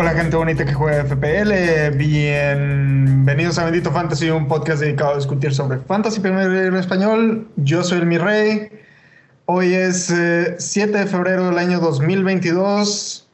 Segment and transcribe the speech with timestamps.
[0.00, 5.52] Hola gente bonita que juega FPL, bienvenidos a Bendito Fantasy, un podcast dedicado a discutir
[5.52, 7.48] sobre Fantasy Premier en español.
[7.56, 8.70] Yo soy el Mi Rey,
[9.46, 10.14] hoy es
[10.58, 13.27] 7 eh, de febrero del año 2022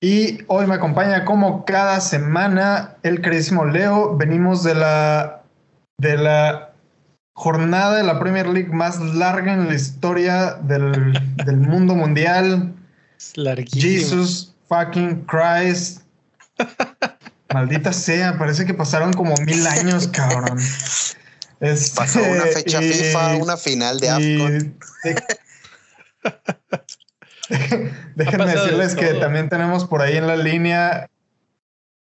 [0.00, 4.16] y hoy me acompaña como cada semana el queridísimo Leo.
[4.16, 5.42] Venimos de la,
[5.98, 6.72] de la
[7.34, 12.74] jornada de la Premier League más larga en la historia del, del mundo mundial.
[13.34, 14.24] Larguísimo
[14.68, 16.02] fucking Christ.
[17.54, 20.58] Maldita sea, parece que pasaron como mil años, cabrón.
[21.60, 24.78] Este, Pasó una fecha FIFA, una final de AFCON.
[28.16, 31.08] Déjenme decirles que también tenemos por ahí en la línea,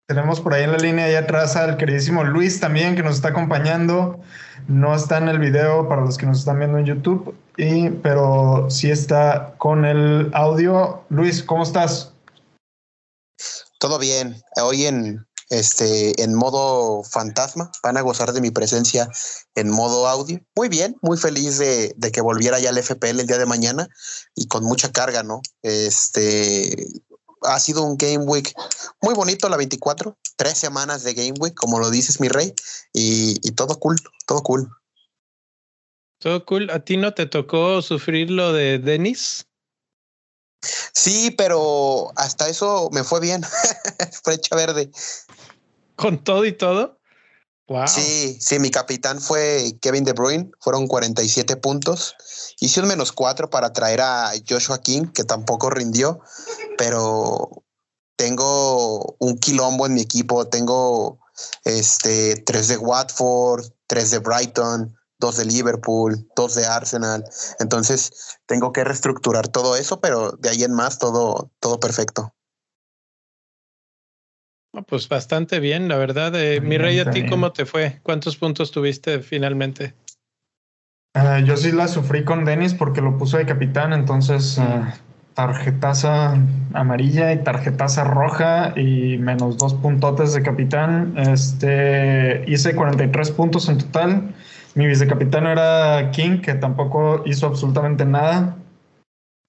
[0.06, 3.28] tenemos por ahí en la línea ahí atrás al queridísimo Luis también que nos está
[3.28, 4.20] acompañando.
[4.68, 8.68] No está en el video para los que nos están viendo en YouTube, y, pero
[8.70, 11.04] sí está con el audio.
[11.08, 12.12] Luis, ¿cómo estás?
[13.78, 14.36] Todo bien.
[14.62, 19.08] Hoy en este en modo fantasma van a gozar de mi presencia
[19.54, 20.40] en modo audio.
[20.54, 23.88] Muy bien, muy feliz de, que volviera ya el FPL el día de mañana
[24.34, 25.42] y con mucha carga, ¿no?
[25.62, 26.74] Este
[27.42, 28.52] ha sido un Game Week
[29.00, 32.52] muy bonito, la 24, tres semanas de Game Week, como lo dices, mi rey,
[32.92, 34.68] y, y todo cool, todo cool.
[36.18, 36.70] Todo cool.
[36.70, 39.46] ¿A ti no te tocó sufrir lo de Denis?
[40.92, 43.42] Sí, pero hasta eso me fue bien.
[44.24, 44.90] Flecha verde.
[45.96, 46.98] ¿Con todo y todo?
[47.68, 47.88] Wow.
[47.88, 52.14] Sí, sí, mi capitán fue Kevin De Bruyne, fueron 47 puntos.
[52.60, 56.20] Hice un menos cuatro para traer a Joshua King, que tampoco rindió,
[56.78, 57.64] pero
[58.16, 60.46] tengo un quilombo en mi equipo.
[60.46, 61.18] Tengo
[61.64, 67.24] este tres de Watford, tres de Brighton, dos de Liverpool, dos de Arsenal.
[67.58, 72.32] Entonces tengo que reestructurar todo eso, pero de ahí en más todo, todo perfecto.
[74.86, 76.34] pues bastante bien, la verdad.
[76.34, 78.00] Eh, mi rey, ¿a ti cómo te fue?
[78.02, 79.94] ¿Cuántos puntos tuviste finalmente?
[81.14, 84.84] Ah, yo sí la sufrí con Denis porque lo puso de capitán, entonces uh,
[85.32, 86.36] tarjetaza
[86.74, 91.14] amarilla y tarjetaza roja y menos dos puntotes de capitán.
[91.16, 94.34] Este, hice 43 puntos en total
[94.76, 98.56] mi vicecapitán era King, que tampoco hizo absolutamente nada.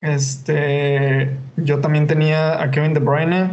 [0.01, 3.51] Este, yo también tenía a Kevin De Bruyne,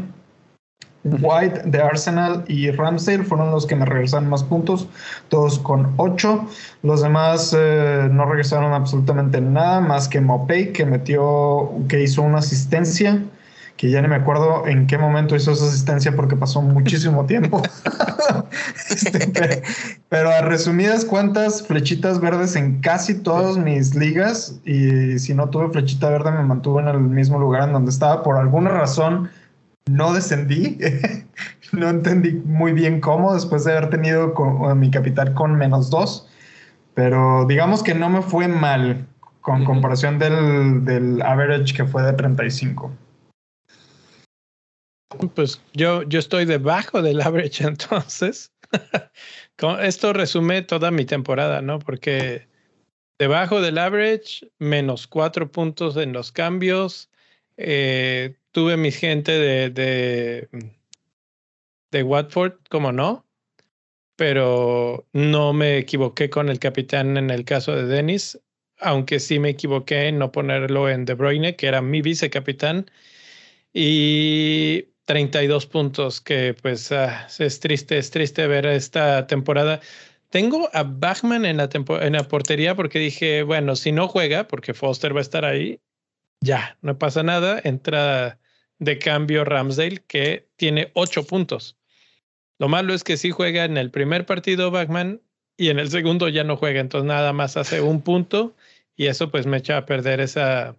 [1.02, 4.88] White de Arsenal y Ramsdale fueron los que me regresaron más puntos,
[5.28, 6.46] todos con 8.
[6.84, 12.38] Los demás eh, no regresaron absolutamente nada más que Mopey, que metió, que hizo una
[12.38, 13.20] asistencia
[13.76, 17.62] que ya ni me acuerdo en qué momento hizo esa asistencia porque pasó muchísimo tiempo.
[18.90, 19.62] Este,
[20.08, 25.70] pero, a resumidas cuentas, flechitas verdes en casi todas mis ligas y si no tuve
[25.70, 28.22] flechita verde me mantuve en el mismo lugar en donde estaba.
[28.22, 29.28] Por alguna razón
[29.86, 30.78] no descendí.
[31.72, 34.34] no entendí muy bien cómo después de haber tenido
[34.74, 36.28] mi capital con menos dos.
[36.94, 39.06] Pero digamos que no me fue mal
[39.40, 42.90] con comparación del, del average que fue de 35.
[45.34, 48.52] Pues yo, yo estoy debajo del average entonces.
[49.82, 51.78] Esto resume toda mi temporada, ¿no?
[51.78, 52.48] Porque
[53.18, 57.10] debajo del average, menos cuatro puntos en los cambios.
[57.56, 60.48] Eh, tuve mi gente de, de,
[61.90, 63.24] de Watford, como no,
[64.16, 68.40] pero no me equivoqué con el capitán en el caso de Dennis,
[68.80, 72.90] aunque sí me equivoqué en no ponerlo en De Bruyne, que era mi vicecapitán.
[73.72, 79.80] Y 32 puntos, que pues ah, es triste, es triste ver esta temporada.
[80.30, 84.74] Tengo a Bachman en la, en la portería porque dije, bueno, si no juega, porque
[84.74, 85.80] Foster va a estar ahí,
[86.40, 87.60] ya, no pasa nada.
[87.62, 88.38] Entra
[88.78, 91.76] de cambio Ramsdale, que tiene 8 puntos.
[92.58, 95.20] Lo malo es que sí juega en el primer partido Bachman
[95.56, 98.54] y en el segundo ya no juega, entonces nada más hace un punto
[98.96, 100.76] y eso pues me echa a perder esa,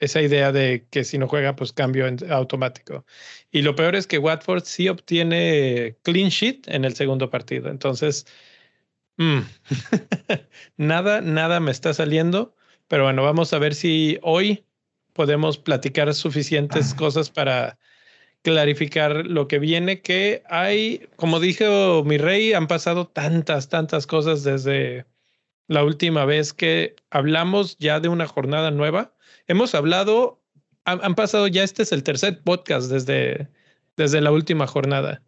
[0.00, 3.04] esa idea de que si no juega, pues cambio en automático.
[3.50, 7.70] Y lo peor es que Watford sí obtiene clean sheet en el segundo partido.
[7.70, 8.26] Entonces,
[9.16, 9.40] mm,
[10.76, 12.54] nada, nada me está saliendo.
[12.88, 14.64] Pero bueno, vamos a ver si hoy
[15.14, 16.96] podemos platicar suficientes ah.
[16.96, 17.78] cosas para
[18.42, 24.44] clarificar lo que viene, que hay, como dijo mi rey, han pasado tantas, tantas cosas
[24.44, 25.06] desde
[25.68, 29.14] la última vez que hablamos ya de una jornada nueva
[29.46, 30.42] hemos hablado,
[30.84, 33.48] han, pasado ya, este es el tercer podcast desde,
[33.96, 35.22] desde la última jornada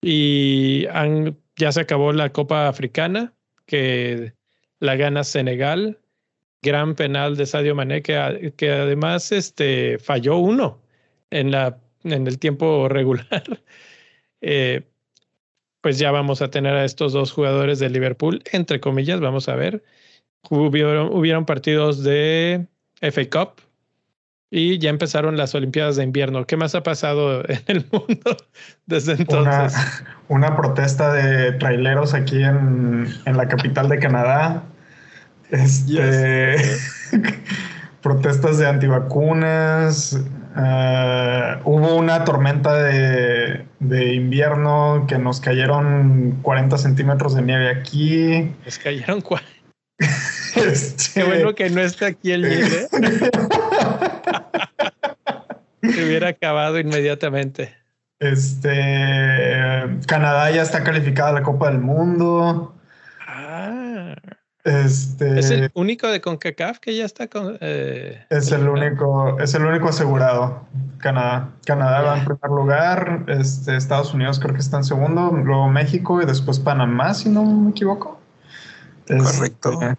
[0.00, 3.34] y han ya se acabó la Copa Africana,
[3.66, 4.34] que
[4.78, 5.98] la gana Senegal.
[6.62, 10.82] Gran penal de Sadio Mané, que, que además este, falló uno
[11.30, 13.44] en, la, en el tiempo regular.
[14.40, 14.82] Eh,
[15.86, 19.54] pues ya vamos a tener a estos dos jugadores de Liverpool, entre comillas, vamos a
[19.54, 19.84] ver.
[20.50, 22.66] Hubieron, hubieron partidos de
[23.00, 23.60] FA Cup,
[24.50, 26.44] y ya empezaron las Olimpiadas de invierno.
[26.44, 28.36] ¿Qué más ha pasado en el mundo
[28.86, 29.80] desde entonces?
[30.28, 34.64] Una, protesta de traileros aquí en, la capital de Canadá.
[35.52, 36.56] Este,
[38.02, 40.18] protestas de antivacunas.
[40.56, 43.66] Uh, hubo una tormenta de,
[44.14, 48.54] invierno que nos cayeron 40 centímetros de nieve aquí.
[48.64, 49.52] Nos cayeron 40.
[50.56, 52.88] Este, Qué bueno que no está aquí el nieve.
[55.82, 57.74] Se hubiera acabado inmediatamente.
[58.18, 58.72] Este
[60.06, 62.74] Canadá ya está calificada a la Copa del Mundo.
[64.66, 67.56] Este es el único de CONCACAF que ya está con.
[67.60, 70.66] Eh, es el único, es el único asegurado.
[70.98, 71.50] Canadá.
[71.64, 73.24] Canadá va en primer lugar.
[73.28, 75.30] Este, Estados Unidos creo que está en segundo.
[75.30, 78.20] Luego México y después Panamá, si no me equivoco.
[79.06, 79.70] Correcto.
[79.72, 79.96] Este,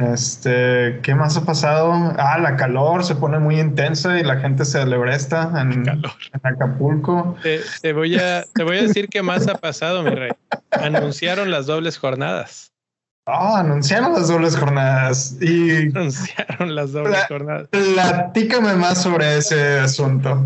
[0.00, 1.92] este, ¿qué más ha pasado?
[2.18, 6.02] Ah, la calor se pone muy intensa y la gente se alebresta en, en
[6.42, 7.36] Acapulco.
[7.80, 10.32] Te, voy a, te voy a decir qué más ha pasado, mi rey.
[10.70, 12.69] Anunciaron las dobles jornadas.
[13.32, 17.68] Ah, anunciaron las dobles jornadas y anunciaron las dobles jornadas.
[17.68, 20.44] Platícame más sobre ese asunto.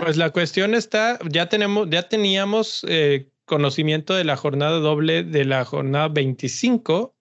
[0.00, 5.44] Pues la cuestión está, ya tenemos, ya teníamos eh, conocimiento de la jornada doble de
[5.44, 7.14] la jornada 25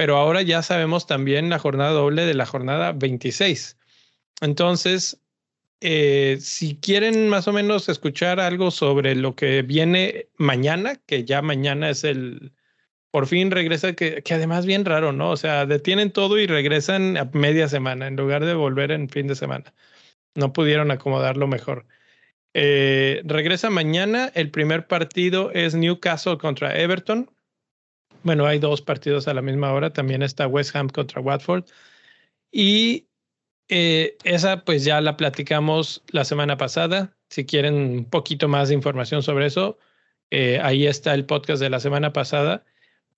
[0.00, 3.76] pero ahora ya sabemos también la jornada doble de la jornada 26.
[4.40, 5.20] Entonces,
[5.82, 11.42] eh, si quieren más o menos escuchar algo sobre lo que viene mañana, que ya
[11.42, 12.52] mañana es el,
[13.10, 15.30] por fin regresa, que, que, además bien raro, ¿no?
[15.30, 19.26] O sea, detienen todo y regresan a media semana en lugar de volver en fin
[19.26, 19.74] de semana.
[20.34, 21.86] No pudieron acomodarlo mejor.
[22.54, 27.30] Eh, regresa mañana, el primer partido es Newcastle contra Everton.
[28.22, 29.92] Bueno, hay dos partidos a la misma hora.
[29.92, 31.64] También está West Ham contra Watford.
[32.50, 33.08] Y
[33.68, 37.16] eh, esa pues ya la platicamos la semana pasada.
[37.28, 39.78] Si quieren un poquito más de información sobre eso,
[40.30, 42.64] eh, ahí está el podcast de la semana pasada.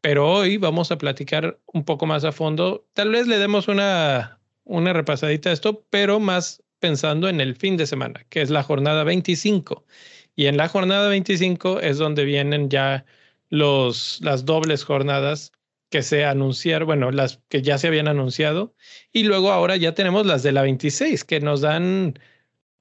[0.03, 2.85] Pero hoy vamos a platicar un poco más a fondo.
[2.93, 7.77] Tal vez le demos una, una repasadita a esto, pero más pensando en el fin
[7.77, 9.87] de semana, que es la jornada 25.
[10.35, 13.05] Y en la jornada 25 es donde vienen ya
[13.49, 15.53] los, las dobles jornadas
[15.89, 18.75] que se anunciaron, bueno, las que ya se habían anunciado,
[19.13, 22.19] y luego ahora ya tenemos las de la 26, que nos dan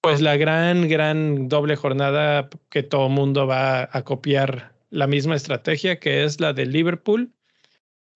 [0.01, 5.99] pues la gran, gran doble jornada que todo mundo va a copiar la misma estrategia,
[5.99, 7.33] que es la de Liverpool,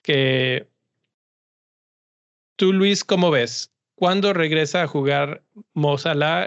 [0.03, 0.69] que
[2.55, 3.71] tú, Luis, ¿cómo ves?
[3.95, 5.41] ¿Cuándo regresa a jugar
[5.73, 5.95] Mo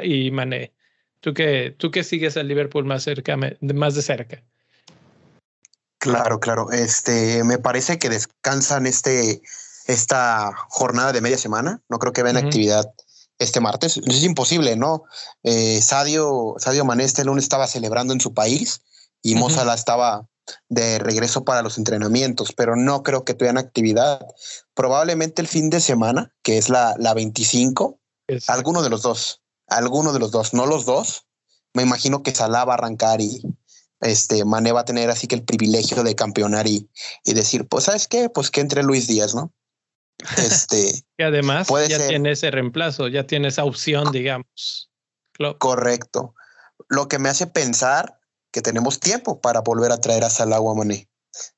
[0.04, 0.72] y Mané?
[1.20, 4.44] Tú que, tú que sigues al Liverpool más, cerca, más de cerca.
[5.98, 6.70] Claro, claro.
[6.70, 9.42] Este, me parece que descansan este,
[9.86, 11.82] esta jornada de media semana.
[11.88, 12.84] No creo que vean actividad
[13.38, 13.96] este martes.
[13.96, 15.04] Es imposible, ¿no?
[15.42, 18.82] Eh, Sadio, Sadio Mané este lunes estaba celebrando en su país
[19.22, 20.28] y uh estaba
[20.68, 24.26] de regreso para los entrenamientos, pero no creo que tuvieran actividad.
[24.74, 28.00] Probablemente el fin de semana, que es la, la 25,
[28.46, 31.26] alguno de los dos, alguno de los dos, no los dos.
[31.74, 33.42] Me imagino que Salah va a arrancar y,
[34.00, 36.88] este Mané va a tener así que el privilegio de campeonar y,
[37.24, 38.28] y decir, pues, ¿sabes qué?
[38.28, 39.52] Pues que entre Luis Díaz, ¿no?
[40.36, 41.04] Este.
[41.18, 44.90] y además ya tiene ese reemplazo, ya tiene esa opción, digamos.
[45.58, 46.34] Correcto.
[46.88, 48.17] Lo que me hace pensar
[48.50, 51.08] que tenemos tiempo para volver a traer a Salah Mané.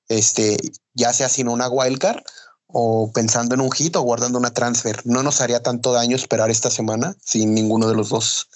[0.09, 0.57] Este,
[0.95, 2.23] ya sea sin una wildcard
[2.67, 5.01] o pensando en un hit o guardando una transfer.
[5.05, 8.49] No nos haría tanto daño esperar esta semana sin ninguno de los dos.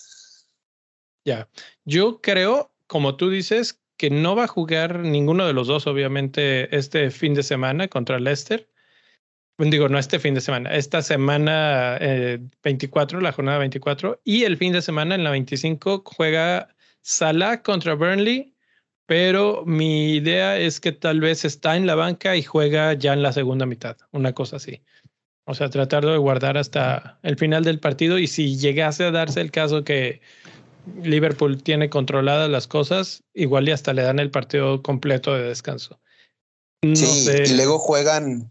[1.25, 1.49] Ya,
[1.85, 6.77] yo creo como tú dices, que no va a jugar ninguno de los dos, obviamente,
[6.77, 8.69] este fin de semana contra Leicester.
[9.57, 11.97] Digo, no este fin de semana, esta semana
[12.65, 16.74] 24, eh, la jornada 24, y el fin de semana en la 25 juega
[17.05, 18.55] Salah contra Burnley,
[19.07, 23.23] pero mi idea es que tal vez está en la banca y juega ya en
[23.23, 24.81] la segunda mitad, una cosa así.
[25.45, 29.43] O sea, tratar de guardar hasta el final del partido y si llegase a darse
[29.43, 30.23] el caso que
[31.03, 36.01] Liverpool tiene controladas las cosas, igual y hasta le dan el partido completo de descanso.
[36.83, 38.51] sí, y luego juegan,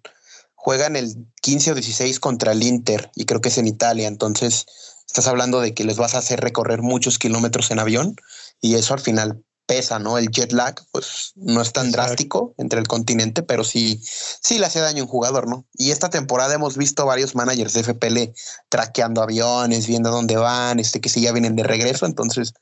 [0.54, 4.68] juegan el 15 o 16 contra el Inter, y creo que es en Italia, entonces
[5.14, 8.16] estás hablando de que les vas a hacer recorrer muchos kilómetros en avión,
[8.60, 10.18] y eso al final pesa, ¿no?
[10.18, 14.66] El jet lag, pues no es tan drástico entre el continente, pero sí, sí le
[14.66, 15.68] hace daño a un jugador, ¿no?
[15.74, 18.34] Y esta temporada hemos visto varios managers de FPL
[18.70, 22.56] traqueando aviones, viendo dónde van, este que si ya vienen de regreso, entonces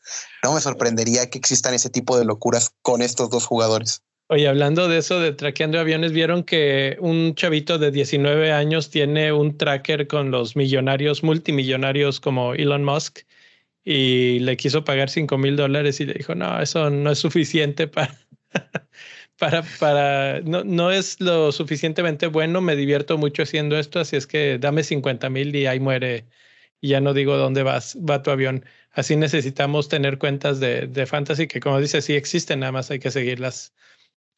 [0.43, 4.01] no me sorprendería que existan ese tipo de locuras con estos dos jugadores.
[4.33, 9.33] Oye, hablando de eso de traqueando aviones, vieron que un chavito de 19 años tiene
[9.33, 13.19] un tracker con los millonarios, multimillonarios como Elon Musk
[13.83, 17.87] y le quiso pagar 5 mil dólares y le dijo, no, eso no es suficiente
[17.87, 18.17] para,
[19.37, 24.27] para, para, no, no es lo suficientemente bueno, me divierto mucho haciendo esto, así es
[24.27, 26.25] que dame 50 mil y ahí muere.
[26.81, 28.65] Y ya no digo dónde vas, va tu avión.
[28.91, 32.99] Así necesitamos tener cuentas de, de fantasy que como dice, sí existen, nada más hay
[32.99, 33.73] que seguirlas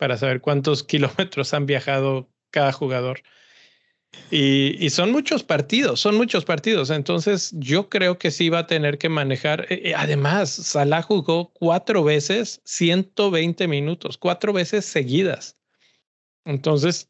[0.04, 3.24] para saber cuántos kilómetros han viajado cada jugador.
[4.30, 6.90] Y, son muchos partidos, son muchos partidos.
[6.90, 9.66] Entonces, yo creo que sí va a tener que manejar.
[9.70, 15.58] Eh, eh, además, Salah jugó cuatro veces 120 minutos, cuatro veces seguidas.
[16.44, 17.10] Entonces,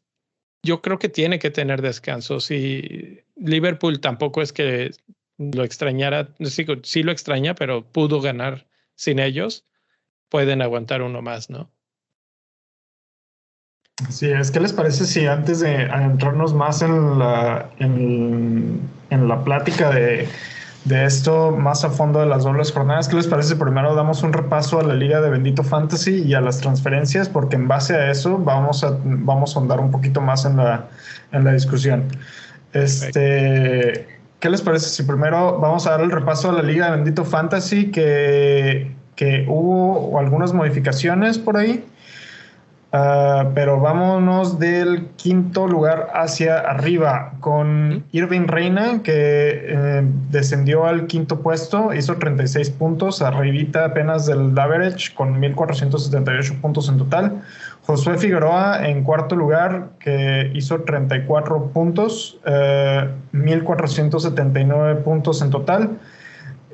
[0.62, 2.48] yo creo que tiene que tener descansos.
[2.52, 4.92] Y Liverpool tampoco es que
[5.36, 9.66] lo extrañara, sí, sí lo extraña, pero pudo ganar sin ellos.
[10.28, 11.74] Pueden aguantar uno más, ¿no?
[14.08, 19.90] Sí, es que les parece si antes de adentrarnos más en la, en, la plática
[19.90, 20.28] de,
[20.90, 24.80] esto más a fondo de las dobles jornadas, ¿qué les parece primero damos un repaso
[24.80, 27.28] a la liga de Bendito Fantasy y a las transferencias?
[27.28, 30.88] Porque en base a eso vamos a, vamos a andar un poquito más en la,
[31.30, 32.08] en la discusión.
[32.72, 34.08] Este,
[34.40, 37.24] ¿Qué les parece si primero vamos a dar el repaso a la liga de Bendito
[37.24, 41.84] Fantasy que, que hubo algunas modificaciones por ahí?
[42.96, 51.08] Ah, pero vámonos del quinto lugar hacia arriba con Irving Reina, que eh, descendió al
[51.08, 57.42] quinto puesto, hizo 36 puntos, arribita apenas del average con 1.478 puntos en total.
[57.82, 65.98] Josué Figueroa en cuarto lugar, que hizo 34 puntos, 1.479 eh, puntos en total.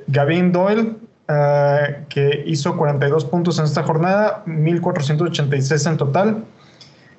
[0.07, 0.97] Gavin Doyle
[1.33, 6.45] eh, que hizo 42 puntos en esta jornada, 1486 en total.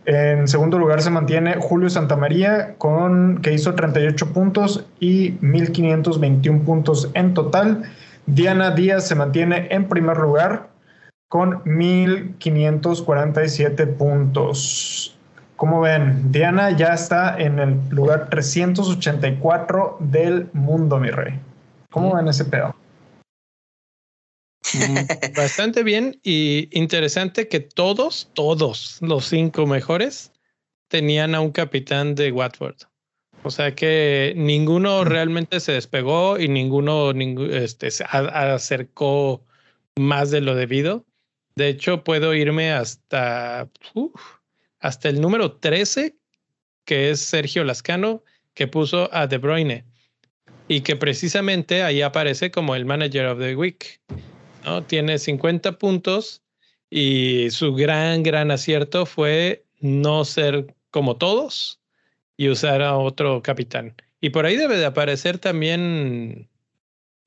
[0.06, 7.10] En segundo lugar se mantiene Julio Santamaría, con, que hizo 38 puntos y 1521 puntos
[7.14, 7.84] en total.
[8.26, 10.68] Diana Díaz se mantiene en primer lugar
[11.30, 15.18] con 1547 puntos.
[15.56, 21.40] Como ven, Diana ya está en el lugar 384 del mundo, mi rey.
[21.92, 22.76] ¿Cómo ven ese pedo?
[25.36, 30.32] Bastante bien y interesante que todos, todos los cinco mejores
[30.88, 32.76] tenían a un capitán de Watford.
[33.44, 39.44] O sea que ninguno realmente se despegó y ninguno este, se acercó
[39.96, 41.06] más de lo debido.
[41.56, 43.68] De hecho, puedo irme hasta,
[44.80, 46.16] hasta el número 13,
[46.86, 49.86] que es Sergio Lascano, que puso a De Bruyne
[50.68, 54.00] y que precisamente ahí aparece como el manager of the week.
[54.64, 54.84] ¿No?
[54.84, 56.42] Tiene 50 puntos
[56.90, 61.80] y su gran, gran acierto fue no ser como todos
[62.38, 63.96] y usar a otro capitán.
[64.20, 66.50] Y por ahí debe de aparecer también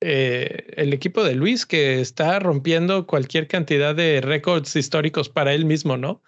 [0.01, 5.65] eh, el equipo de Luis, que está rompiendo cualquier cantidad de récords históricos para él
[5.65, 6.23] mismo, ¿no?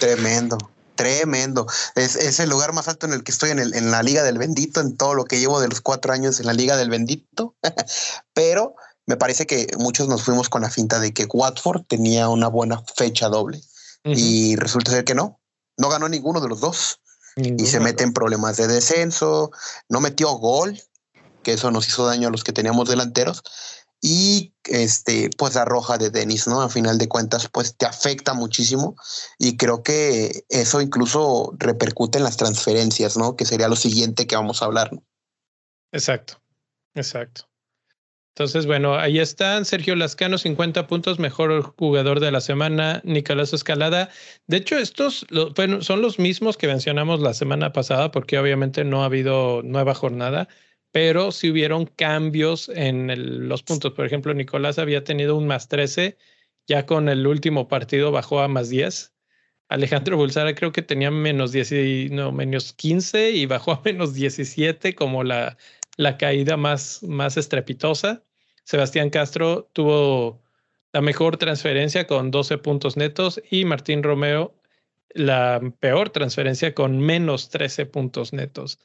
[0.00, 0.56] Tremendo,
[0.94, 1.66] tremendo.
[1.96, 4.22] Es, es, el lugar más alto en el que estoy en, el, en la Liga
[4.22, 6.90] del Bendito, en todo lo que llevo de los cuatro años en la Liga del
[6.90, 7.56] Bendito.
[8.32, 8.74] Pero
[9.08, 12.84] me parece que muchos nos fuimos con la finta de que Watford tenía una buena
[12.94, 13.62] fecha doble
[14.04, 15.40] y resulta ser que no,
[15.78, 17.00] no ganó ninguno de los dos
[17.36, 19.50] y se mete en problemas de descenso,
[19.88, 20.78] no metió gol,
[21.42, 23.42] que eso nos hizo daño a los que teníamos delanteros
[24.02, 26.60] y este pues la roja de Denis, ¿no?
[26.60, 28.94] A final de cuentas pues te afecta muchísimo
[29.38, 33.36] y creo que eso incluso repercute en las transferencias, ¿no?
[33.36, 34.90] Que sería lo siguiente que vamos a hablar.
[35.92, 36.42] Exacto.
[36.94, 37.47] Exacto.
[38.38, 39.64] Entonces, bueno, ahí están.
[39.64, 43.00] Sergio Lascano, 50 puntos, mejor jugador de la semana.
[43.02, 44.10] Nicolás Escalada.
[44.46, 45.26] De hecho, estos
[45.80, 50.46] son los mismos que mencionamos la semana pasada, porque obviamente no ha habido nueva jornada,
[50.92, 53.92] pero sí hubieron cambios en los puntos.
[53.94, 56.16] Por ejemplo, Nicolás había tenido un más 13,
[56.68, 59.14] ya con el último partido bajó a más 10.
[59.68, 64.94] Alejandro Bulsara creo que tenía menos, 10, no, menos 15 y bajó a menos 17
[64.94, 65.56] como la,
[65.96, 68.22] la caída más, más estrepitosa.
[68.68, 70.42] Sebastián Castro tuvo
[70.92, 74.54] la mejor transferencia con 12 puntos netos y Martín Romeo
[75.14, 78.78] la peor transferencia con menos 13 puntos netos.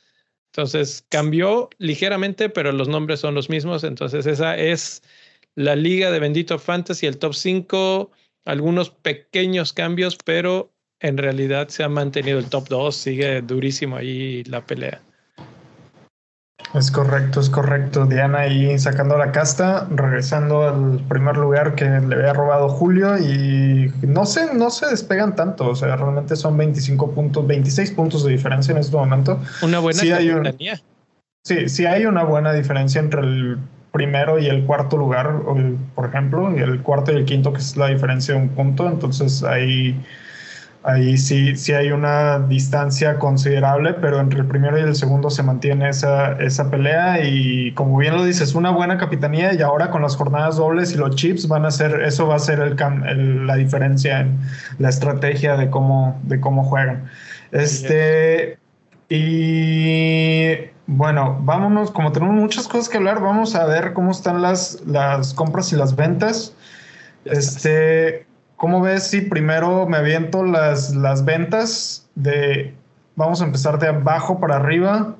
[0.53, 3.83] Entonces cambió ligeramente, pero los nombres son los mismos.
[3.83, 5.03] Entonces esa es
[5.55, 8.09] la liga de Bendito Fantasy, el top 5,
[8.45, 10.71] algunos pequeños cambios, pero
[11.01, 15.01] en realidad se ha mantenido el top 2, sigue durísimo ahí la pelea.
[16.73, 18.05] Es correcto, es correcto.
[18.05, 23.91] Diana ahí sacando la casta, regresando al primer lugar que le había robado Julio y
[24.01, 25.69] no se, no se despegan tanto.
[25.69, 29.39] O sea, realmente son 25 puntos, 26 puntos de diferencia en este momento.
[29.61, 30.31] Una buena sí hay
[31.45, 33.57] Sí, sí hay una buena diferencia entre el
[33.91, 35.41] primero y el cuarto lugar,
[35.93, 38.87] por ejemplo, y el cuarto y el quinto, que es la diferencia de un punto.
[38.87, 40.01] Entonces ahí
[40.85, 45.41] Ahí sí, sí hay una distancia considerable, pero entre el primero y el segundo se
[45.41, 50.01] mantiene esa, esa pelea y como bien lo dices, una buena capitanía y ahora con
[50.01, 53.55] las jornadas dobles y los chips van a ser, eso va a ser el, la
[53.55, 54.37] diferencia en
[54.77, 57.05] la estrategia de cómo, de cómo juegan.
[57.53, 58.57] Este,
[59.07, 64.81] y bueno, vámonos, como tenemos muchas cosas que hablar, vamos a ver cómo están las,
[64.85, 66.53] las compras y las ventas.
[67.23, 68.25] Este,
[68.63, 72.73] ¿Cómo ves si primero me aviento las, las ventas de,
[73.17, 75.15] vamos a empezar de abajo para arriba?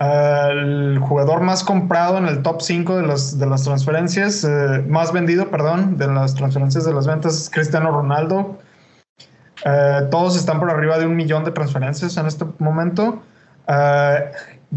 [0.00, 5.12] El jugador más comprado en el top 5 de las, de las transferencias, eh, más
[5.12, 8.58] vendido, perdón, de las transferencias de las ventas Cristiano Ronaldo.
[9.64, 13.22] Eh, todos están por arriba de un millón de transferencias en este momento.
[13.68, 14.32] Eh,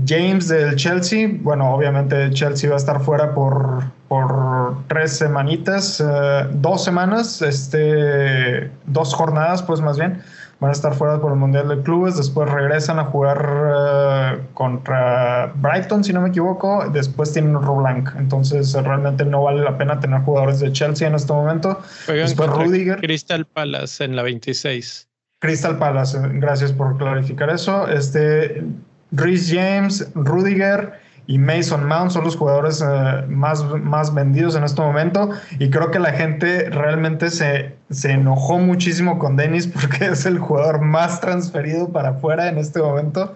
[0.06, 6.48] James del Chelsea, bueno, obviamente Chelsea va a estar fuera por, por tres semanitas, eh,
[6.54, 10.22] dos semanas, este, dos jornadas, pues más bien,
[10.62, 15.52] van a estar fuera por el Mundial de Clubes, después regresan a jugar eh, contra
[15.56, 20.22] Brighton, si no me equivoco, después tienen Roblanc, entonces realmente no vale la pena tener
[20.22, 21.82] jugadores de Chelsea en este momento.
[22.08, 23.02] después Rudiger.
[23.02, 25.10] Crystal Palace en la 26.
[25.40, 27.88] Crystal Palace, gracias por clarificar eso.
[27.90, 28.64] Este,
[29.12, 34.82] Rhys James, Rudiger y Mason Mount son los jugadores eh, más, más vendidos en este
[34.82, 35.30] momento.
[35.60, 40.40] Y creo que la gente realmente se, se enojó muchísimo con Dennis porque es el
[40.40, 43.36] jugador más transferido para afuera en este momento.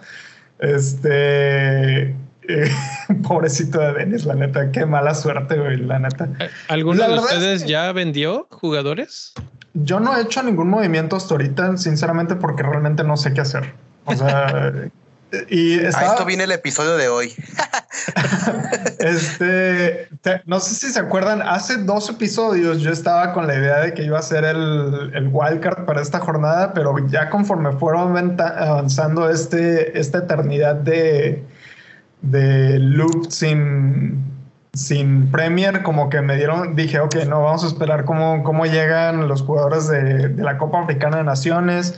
[0.60, 2.16] Este.
[3.28, 6.30] pobrecito de Dennis, la neta, qué mala suerte, güey, la neta.
[6.68, 9.34] ¿Alguno de ustedes ya vendió jugadores?
[9.74, 13.74] Yo no he hecho ningún movimiento hasta ahorita, sinceramente, porque realmente no sé qué hacer.
[14.06, 14.74] O sea,
[15.50, 17.34] Y A esto viene el episodio de hoy.
[19.00, 20.08] este,
[20.46, 24.04] no sé si se acuerdan, hace dos episodios yo estaba con la idea de que
[24.04, 29.98] iba a ser el, el wildcard para esta jornada, pero ya conforme fueron avanzando este,
[29.98, 31.44] esta eternidad de,
[32.22, 34.24] de loop sin,
[34.74, 39.28] sin Premier, como que me dieron, dije, ok, no, vamos a esperar cómo, cómo llegan
[39.28, 41.98] los jugadores de, de la Copa Africana de Naciones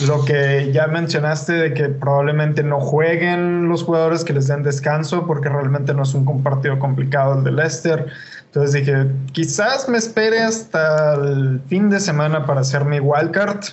[0.00, 5.26] lo que ya mencionaste de que probablemente no jueguen los jugadores, que les den descanso,
[5.26, 8.06] porque realmente no es un partido complicado el de Leicester.
[8.46, 13.64] Entonces dije, quizás me espere hasta el fin de semana para hacer mi wildcard.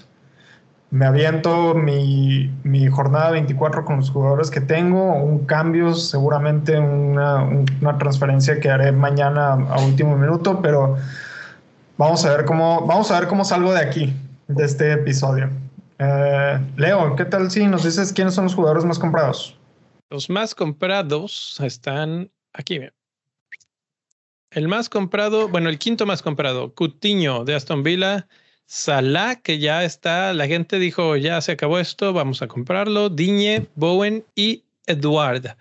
[0.91, 7.43] Me aviento mi, mi jornada 24 con los jugadores que tengo, un cambio, seguramente una,
[7.43, 10.97] una transferencia que haré mañana a último minuto, pero
[11.97, 14.15] vamos a ver cómo, vamos a ver cómo salgo de aquí,
[14.47, 15.49] de este episodio.
[15.99, 19.57] Eh, Leo, ¿qué tal si nos dices quiénes son los jugadores más comprados?
[20.09, 22.79] Los más comprados están aquí.
[24.51, 28.27] El más comprado, bueno, el quinto más comprado, Cutiño de Aston Villa,
[28.65, 33.67] Salah, que ya está, la gente dijo, ya se acabó esto, vamos a comprarlo, Diñe,
[33.75, 35.57] Bowen y Eduard.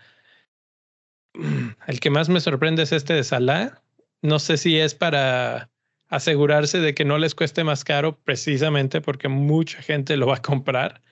[1.87, 3.83] El que más me sorprende es este de Salah.
[4.23, 5.69] No sé si es para
[6.09, 10.43] asegurarse de que no les cueste más caro precisamente porque mucha gente lo va a
[10.43, 11.03] comprar.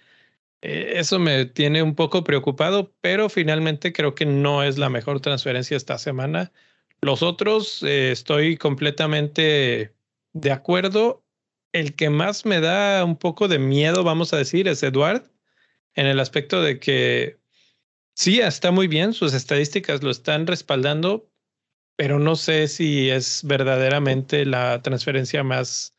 [0.63, 5.21] Eh, eso me tiene un poco preocupado, pero finalmente creo que no es la mejor
[5.21, 6.53] transferencia esta semana.
[7.01, 9.95] Los otros eh, estoy completamente
[10.33, 11.25] de acuerdo.
[11.73, 15.31] El que más me da un poco de miedo, vamos a decir, es Eduard,
[15.95, 17.39] en el aspecto de que
[18.15, 21.29] sí, está muy bien, sus estadísticas lo están respaldando,
[21.97, 25.95] pero no sé si es verdaderamente la transferencia más,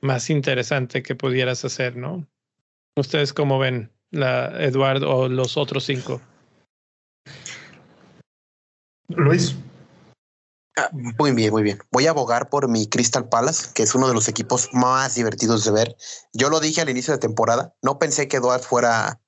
[0.00, 2.26] más interesante que pudieras hacer, ¿no?
[2.96, 6.20] ¿Ustedes cómo ven la Eduardo o los otros cinco?
[9.08, 9.56] Luis.
[10.76, 11.78] Ah, muy bien, muy bien.
[11.90, 15.64] Voy a abogar por mi Crystal Palace, que es uno de los equipos más divertidos
[15.64, 15.96] de ver.
[16.32, 19.20] Yo lo dije al inicio de temporada, no pensé que Eduard fuera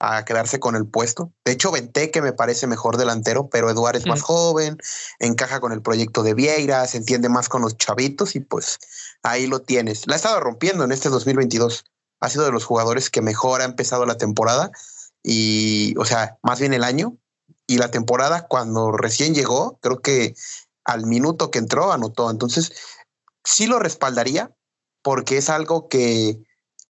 [0.00, 1.32] a quedarse con el puesto.
[1.44, 4.78] De hecho, que me parece mejor delantero, pero Eduardo es más joven,
[5.18, 8.78] encaja con el proyecto de Vieira, se entiende más con los chavitos y pues
[9.22, 10.06] ahí lo tienes.
[10.06, 11.84] La ha estado rompiendo en este 2022.
[12.20, 14.70] Ha sido de los jugadores que mejor ha empezado la temporada
[15.22, 17.16] y, o sea, más bien el año
[17.66, 20.34] y la temporada cuando recién llegó, creo que
[20.84, 22.30] al minuto que entró anotó.
[22.30, 22.72] Entonces,
[23.44, 24.52] sí lo respaldaría
[25.02, 26.40] porque es algo que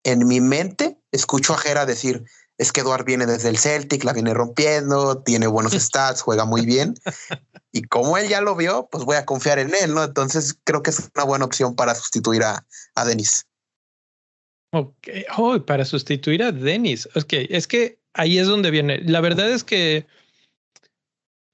[0.03, 2.23] en mi mente escucho a Jera decir,
[2.57, 6.65] es que Eduard viene desde el Celtic, la viene rompiendo, tiene buenos stats, juega muy
[6.65, 6.95] bien.
[7.71, 10.03] Y como él ya lo vio, pues voy a confiar en él, ¿no?
[10.03, 12.65] Entonces creo que es una buena opción para sustituir a,
[12.95, 13.45] a Denis.
[14.71, 17.07] Ok, oh, para sustituir a Denis.
[17.15, 18.99] Ok, es que ahí es donde viene.
[18.99, 20.05] La verdad es que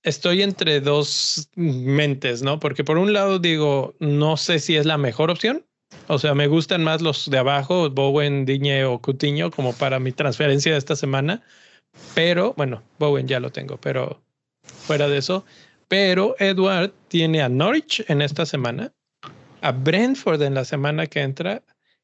[0.04, 2.60] estoy entre dos mentes, ¿no?
[2.60, 5.66] Porque por un lado digo, no sé si es la mejor opción.
[6.08, 10.12] O sea, me gustan más los de abajo, Bowen, Diñe o Cutiño, como para mi
[10.12, 11.42] transferencia de esta semana.
[12.14, 14.22] Pero, bueno, Bowen ya lo tengo, pero
[14.64, 15.46] fuera de eso.
[15.88, 18.92] Pero Edward tiene a Norwich en esta semana,
[19.62, 21.62] a Brentford en la semana que entra,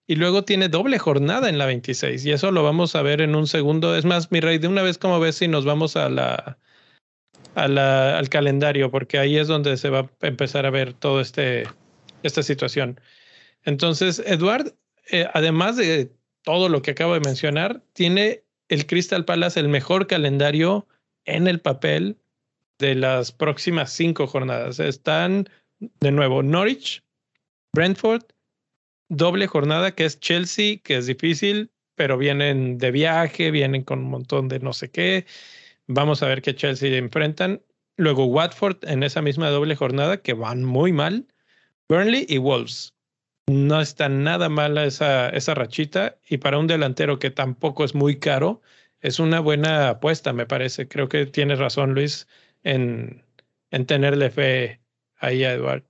[0.09, 3.35] y luego tiene doble jornada en la 26 y eso lo vamos a ver en
[3.35, 3.95] un segundo.
[3.95, 6.57] Es más, mi rey, de una vez como ves si nos vamos a la,
[7.53, 11.21] a la al calendario porque ahí es donde se va a empezar a ver todo
[11.21, 11.67] este
[12.23, 12.99] esta situación.
[13.69, 14.73] Entonces, Eduard,
[15.11, 20.07] eh, además de todo lo que acabo de mencionar, tiene el Crystal Palace el mejor
[20.07, 20.87] calendario
[21.25, 22.17] en el papel
[22.79, 24.79] de las próximas cinco jornadas.
[24.79, 25.47] Están
[25.79, 27.03] de nuevo Norwich,
[27.73, 28.23] Brentford,
[29.07, 34.09] doble jornada que es Chelsea, que es difícil, pero vienen de viaje, vienen con un
[34.09, 35.27] montón de no sé qué.
[35.85, 37.61] Vamos a ver qué Chelsea enfrentan.
[37.97, 41.27] Luego Watford en esa misma doble jornada que van muy mal.
[41.87, 42.95] Burnley y Wolves.
[43.49, 48.19] No está nada mala esa, esa rachita y para un delantero que tampoco es muy
[48.19, 48.61] caro,
[49.01, 50.87] es una buena apuesta, me parece.
[50.87, 52.27] Creo que tienes razón, Luis,
[52.63, 53.25] en,
[53.71, 54.81] en tenerle fe
[55.17, 55.87] ahí a Eduardo.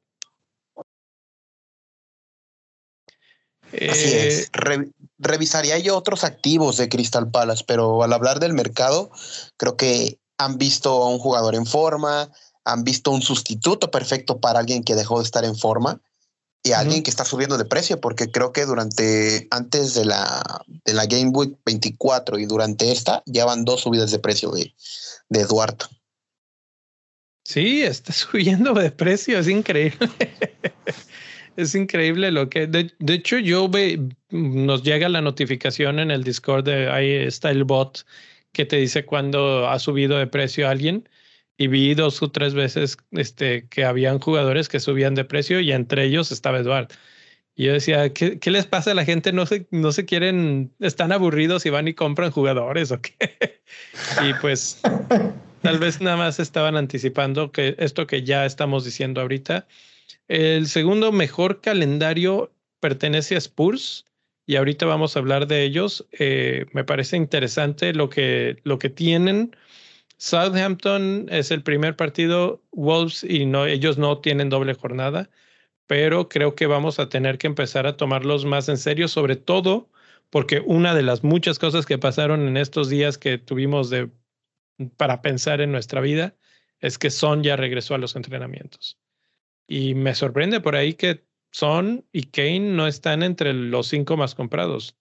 [3.73, 4.49] Así es.
[4.53, 9.11] Eh, revisaría yo otros activos de Crystal Palace, pero al hablar del mercado,
[9.57, 12.31] creo que han visto a un jugador en forma,
[12.63, 15.99] han visto un sustituto perfecto para alguien que dejó de estar en forma
[16.63, 20.93] y alguien que está subiendo de precio, porque creo que durante, antes de la, de
[20.93, 24.73] la Game Week 24 y durante esta, ya van dos subidas de precio de,
[25.29, 25.87] de Eduardo.
[27.45, 30.09] Sí, está subiendo de precio, es increíble.
[31.55, 32.67] es increíble lo que.
[32.67, 37.63] De, hecho, yo ve, nos llega la notificación en el Discord de ahí está el
[37.63, 38.05] bot
[38.51, 41.07] que te dice cuando ha subido de precio alguien.
[41.59, 45.73] Y vi dos o tres veces este, que habían jugadores que subían de precio y
[45.73, 46.87] entre ellos estaba Eduard.
[47.53, 49.33] Y yo decía, ¿qué, ¿qué, les pasa a la gente?
[49.33, 53.13] No se, no se quieren, están aburridos y van y compran jugadores o qué.
[54.25, 54.81] y pues
[55.61, 59.67] tal vez nada más estaban anticipando que esto que ya estamos diciendo ahorita,
[60.29, 64.05] el segundo mejor calendario pertenece a Spurs
[64.45, 66.07] y ahorita vamos a hablar de ellos.
[66.17, 69.53] Eh, me parece interesante lo que, lo que tienen.
[70.19, 75.29] Southampton es el primer partido, Wolves y no, ellos no tienen doble jornada,
[75.87, 79.89] pero creo que vamos a tener que empezar a tomarlos más en serio, sobre todo
[80.29, 84.09] porque una de las muchas cosas que pasaron en estos días que tuvimos de,
[84.97, 86.35] para pensar en nuestra vida
[86.81, 88.99] es que Son ya regresó a los entrenamientos.
[89.67, 94.35] Y me sorprende por ahí que Son y Kane no están entre los cinco más
[94.35, 94.97] comprados.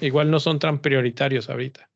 [0.00, 1.90] Igual no son tan prioritarios ahorita.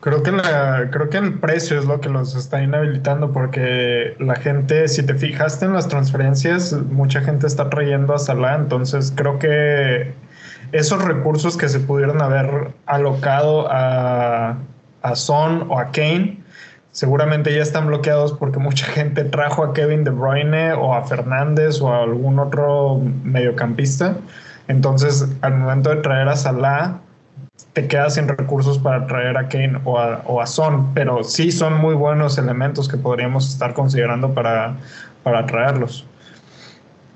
[0.00, 4.34] Creo que, la, creo que el precio es lo que los está inhabilitando porque la
[4.34, 9.38] gente, si te fijaste en las transferencias, mucha gente está trayendo a Salah, entonces creo
[9.38, 10.14] que
[10.72, 14.56] esos recursos que se pudieron haber alocado a,
[15.02, 16.40] a Son o a Kane
[16.92, 21.80] seguramente ya están bloqueados porque mucha gente trajo a Kevin De Bruyne o a Fernández
[21.80, 24.16] o a algún otro mediocampista.
[24.68, 27.00] Entonces, al momento de traer a Salah,
[27.72, 31.52] te quedas sin recursos para traer a Kane o a, o a Son, pero sí
[31.52, 34.76] son muy buenos elementos que podríamos estar considerando para,
[35.22, 36.06] para traerlos.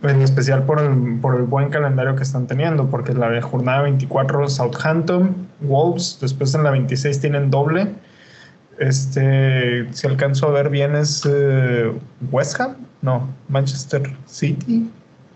[0.03, 4.49] En especial por el, por el buen calendario que están teniendo, porque la jornada 24
[4.49, 7.95] Southampton, Wolves, después en la 26 tienen doble
[8.79, 11.93] este, si alcanzo a ver bien, es eh,
[12.31, 14.91] West Ham, no, Manchester City.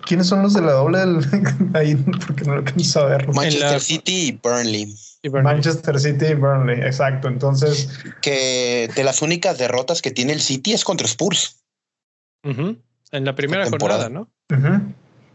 [0.08, 1.20] ¿Quiénes son los de la doble del,
[1.74, 1.94] ahí?
[1.94, 3.28] Porque no lo alcanzo a ver.
[3.28, 4.94] Manchester City y Burnley.
[5.30, 7.28] Manchester City y Burnley, exacto.
[7.28, 7.90] Entonces.
[8.22, 11.62] Que de las únicas derrotas que tiene el City es contra Spurs.
[12.42, 14.30] En la primera jornada, ¿no?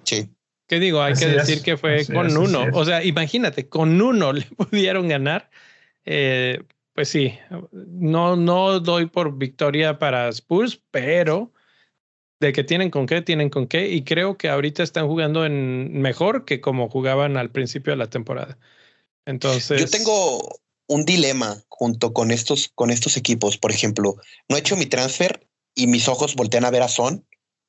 [0.05, 0.27] Sí.
[0.67, 1.03] ¿Qué digo?
[1.03, 2.65] Hay que decir que fue con uno.
[2.73, 5.51] O sea, imagínate, con uno le pudieron ganar.
[6.03, 7.37] Eh, pues sí,
[7.71, 11.52] no, no doy por victoria para Spurs, pero
[12.43, 13.89] de que tienen con qué, tienen con qué.
[13.89, 18.09] Y creo que ahorita están jugando en mejor que como jugaban al principio de la
[18.09, 18.57] temporada.
[19.25, 19.79] Entonces.
[19.79, 23.57] Yo tengo un dilema junto con estos, con estos equipos.
[23.57, 24.17] Por ejemplo,
[24.49, 27.25] no he hecho mi transfer y mis ojos voltean a ver a Son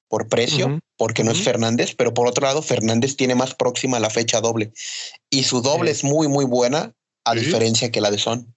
[0.08, 4.10] por precio, porque no es Fernández, pero por otro lado, Fernández tiene más próxima la
[4.10, 4.72] fecha doble
[5.28, 8.53] y su doble es muy, muy buena, a diferencia que la de Son.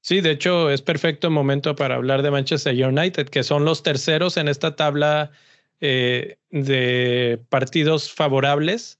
[0.00, 4.36] Sí, de hecho es perfecto momento para hablar de Manchester United, que son los terceros
[4.36, 5.30] en esta tabla
[5.80, 8.98] eh, de partidos favorables.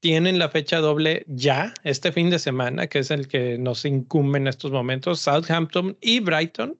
[0.00, 4.38] Tienen la fecha doble ya este fin de semana, que es el que nos incumbe
[4.38, 6.78] en estos momentos, Southampton y Brighton.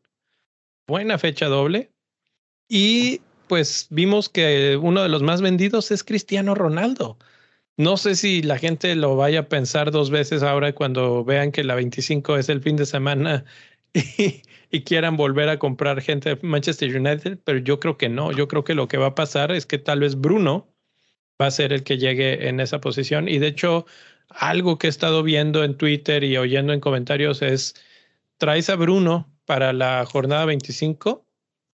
[0.86, 1.90] Buena fecha doble.
[2.68, 7.18] Y pues vimos que uno de los más vendidos es Cristiano Ronaldo.
[7.76, 11.64] No sé si la gente lo vaya a pensar dos veces ahora cuando vean que
[11.64, 13.44] la 25 es el fin de semana
[13.94, 18.32] y, quieran volver a comprar gente de Manchester United, pero yo creo que no.
[18.32, 20.68] Yo creo que lo que va a pasar es que tal vez Bruno
[21.40, 23.28] va a ser el que llegue en esa posición.
[23.28, 23.86] Y de hecho,
[24.30, 27.74] algo que he estado viendo en Twitter y oyendo en comentarios es,
[28.38, 31.26] traes a Bruno para la jornada 25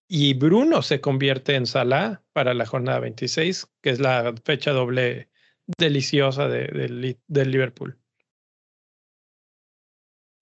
[0.08, 5.29] y Bruno se convierte en Salah para la jornada 26, que es la fecha doble
[5.78, 7.96] deliciosa de, del Liverpool.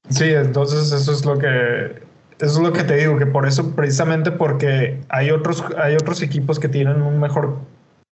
[0.08, 2.08] Sí, entonces eso es lo que
[2.40, 6.22] eso es lo que te digo, que por eso, precisamente porque hay otros, hay otros
[6.22, 7.58] equipos que tienen un mejor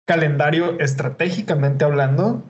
[0.06, 2.42] calendario estratégicamente hablando,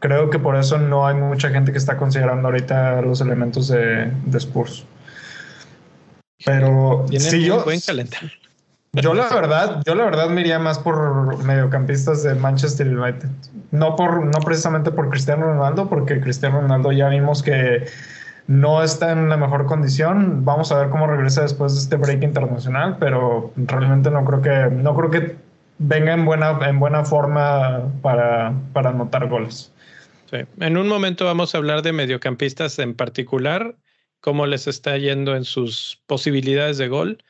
[0.00, 4.10] creo que por eso no hay mucha gente que está considerando ahorita los elementos de,
[4.24, 4.84] de Spurs.
[6.44, 8.30] Pero si yo, buen calendario.
[8.92, 13.28] Yo la verdad, yo la verdad me más por mediocampistas de Manchester United.
[13.70, 17.86] No por, no precisamente por Cristiano Ronaldo, porque Cristiano Ronaldo ya vimos que
[18.48, 20.44] no está en la mejor condición.
[20.44, 24.74] Vamos a ver cómo regresa después de este break internacional, pero realmente no creo que,
[24.74, 25.36] no creo que
[25.78, 29.72] venga en buena, en buena forma para, para anotar goles.
[30.58, 33.76] En un momento vamos a hablar de mediocampistas en particular
[34.20, 37.22] cómo les está yendo en sus posibilidades de gol.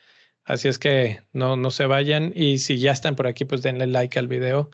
[0.50, 3.86] Así es que no, no se vayan y si ya están por aquí, pues denle
[3.86, 4.68] like al video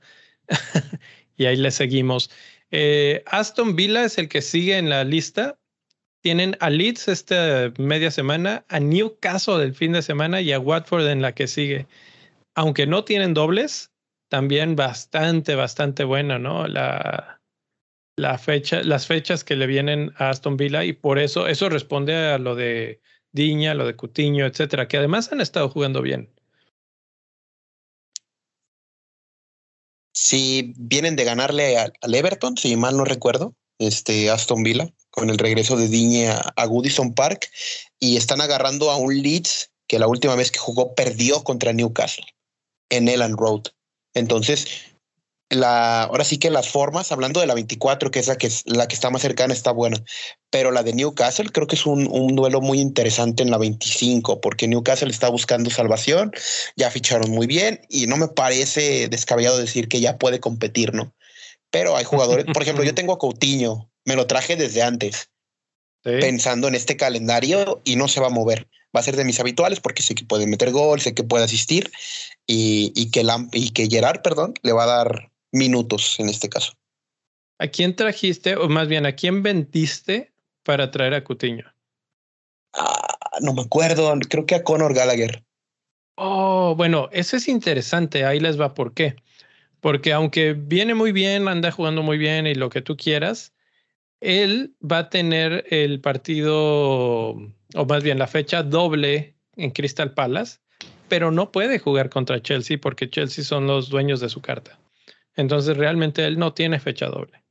[1.37, 2.31] y ahí les seguimos.
[2.71, 5.59] Eh, Aston Villa es el que sigue en la lista.
[6.23, 11.09] Tienen a Leeds esta media semana, a Newcastle el fin de semana y a Watford
[11.09, 11.87] en la que sigue.
[12.55, 13.93] Aunque no tienen dobles,
[14.31, 16.67] también bastante, bastante buena, ¿no?
[16.69, 17.43] La,
[18.17, 22.17] la fecha, las fechas que le vienen a Aston Villa y por eso eso responde
[22.17, 23.03] a lo de
[23.37, 26.33] Diña, lo de Cutiño, etcétera, que además han estado jugando bien.
[30.13, 35.39] Si vienen de ganarle al Everton, si mal no recuerdo, este Aston Villa, con el
[35.39, 37.51] regreso de Diña a Goodison Park,
[38.01, 42.27] y están agarrando a un Leeds que la última vez que jugó perdió contra Newcastle
[42.91, 43.65] en Elland Road.
[44.15, 44.96] Entonces,
[45.51, 48.89] la, ahora sí que las formas, hablando de la 24, que es la que, la
[48.89, 50.03] que está más cercana, está buena.
[50.51, 54.41] Pero la de Newcastle creo que es un, un, duelo muy interesante en la 25,
[54.41, 56.33] porque Newcastle está buscando salvación,
[56.77, 61.15] ya ficharon muy bien y no me parece descabellado decir que ya puede competir, ¿no?
[61.71, 65.31] Pero hay jugadores, por ejemplo, yo tengo a Coutinho, me lo traje desde antes,
[66.03, 68.69] pensando en este calendario y no se va a mover.
[68.95, 71.45] Va a ser de mis habituales porque sé que puede meter gol, sé que puede
[71.45, 71.91] asistir
[72.47, 76.73] y, y que, y que Gerard, perdón, le va a dar minutos en este caso.
[77.59, 81.73] ¿A quién trajiste, o más bien, a quién vendiste para traer a Cutiño?
[82.75, 85.43] Ah, no me acuerdo, creo que a Conor Gallagher.
[86.17, 89.17] Oh, bueno, eso es interesante, ahí les va por qué.
[89.81, 93.53] Porque aunque viene muy bien, anda jugando muy bien y lo que tú quieras,
[94.21, 97.31] él va a tener el partido,
[97.75, 100.59] o más bien la fecha doble en Crystal Palace,
[101.09, 104.79] pero no puede jugar contra Chelsea porque Chelsea son los dueños de su carta.
[105.37, 107.45] Entonces realmente él no tiene fecha doble.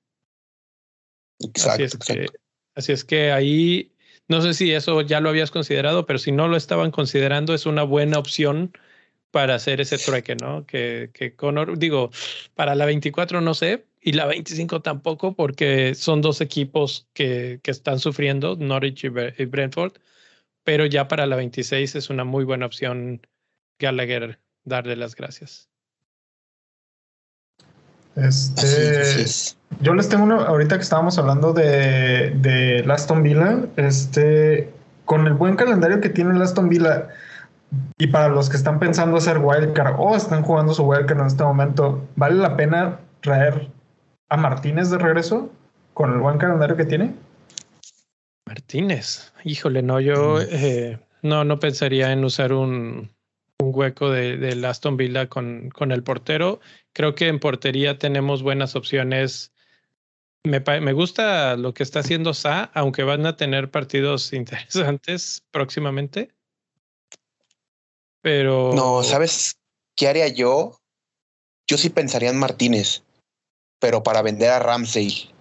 [1.39, 2.25] Exacto así, es Que,
[2.75, 3.91] así es que ahí,
[4.27, 7.65] no sé si eso ya lo habías considerado, pero si no lo estaban considerando, es
[7.65, 8.73] una buena opción
[9.31, 10.65] para hacer ese trueque, ¿no?
[10.65, 12.09] Que, que Conor, digo,
[12.53, 17.71] para la 24 no sé, y la 25 tampoco, porque son dos equipos que, que
[17.71, 19.93] están sufriendo, Norwich y Brentford,
[20.63, 23.27] pero ya para la 26 es una muy buena opción
[23.77, 25.69] Gallagher darle las gracias.
[28.15, 29.25] Este,
[29.81, 34.71] yo les tengo uno, ahorita que estábamos hablando de, de Aston Villa, este,
[35.03, 37.09] con el buen calendario que tiene el Aston Villa,
[37.97, 41.43] y para los que están pensando hacer wildcard o están jugando su wildcard en este
[41.43, 43.69] momento, ¿vale la pena traer
[44.29, 45.51] a Martínez de regreso
[45.93, 47.13] con el buen calendario que tiene?
[48.47, 53.09] Martínez, híjole, no, yo eh, no, no pensaría en usar un,
[53.59, 56.61] un hueco de, de Aston Villa con, con el portero.
[56.95, 59.51] Creo que en portería tenemos buenas opciones.
[60.45, 66.31] Me, gusta lo que está haciendo Sa, aunque van a tener partidos interesantes próximamente.
[68.21, 68.71] Pero.
[68.73, 69.57] No, ¿sabes
[69.97, 70.79] qué haría yo?
[71.67, 73.03] Yo sí pensaría en Martínez,
[73.79, 75.31] pero para vender a Ramsey.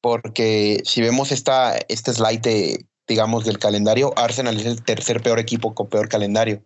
[0.00, 5.74] Porque si vemos esta, este slide, digamos, del calendario, Arsenal es el tercer peor equipo
[5.74, 6.64] con peor calendario.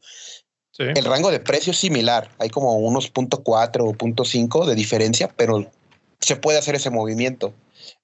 [0.79, 5.71] El rango de precio es similar, hay como unos .4 o .5 de diferencia, pero
[6.21, 7.53] se puede hacer ese movimiento.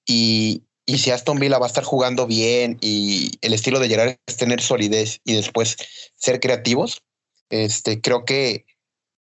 [0.05, 4.17] Y, y si Aston Villa va a estar jugando bien y el estilo de Gerard
[4.27, 5.77] es tener solidez y después
[6.17, 7.03] ser creativos,
[7.51, 8.67] este, creo que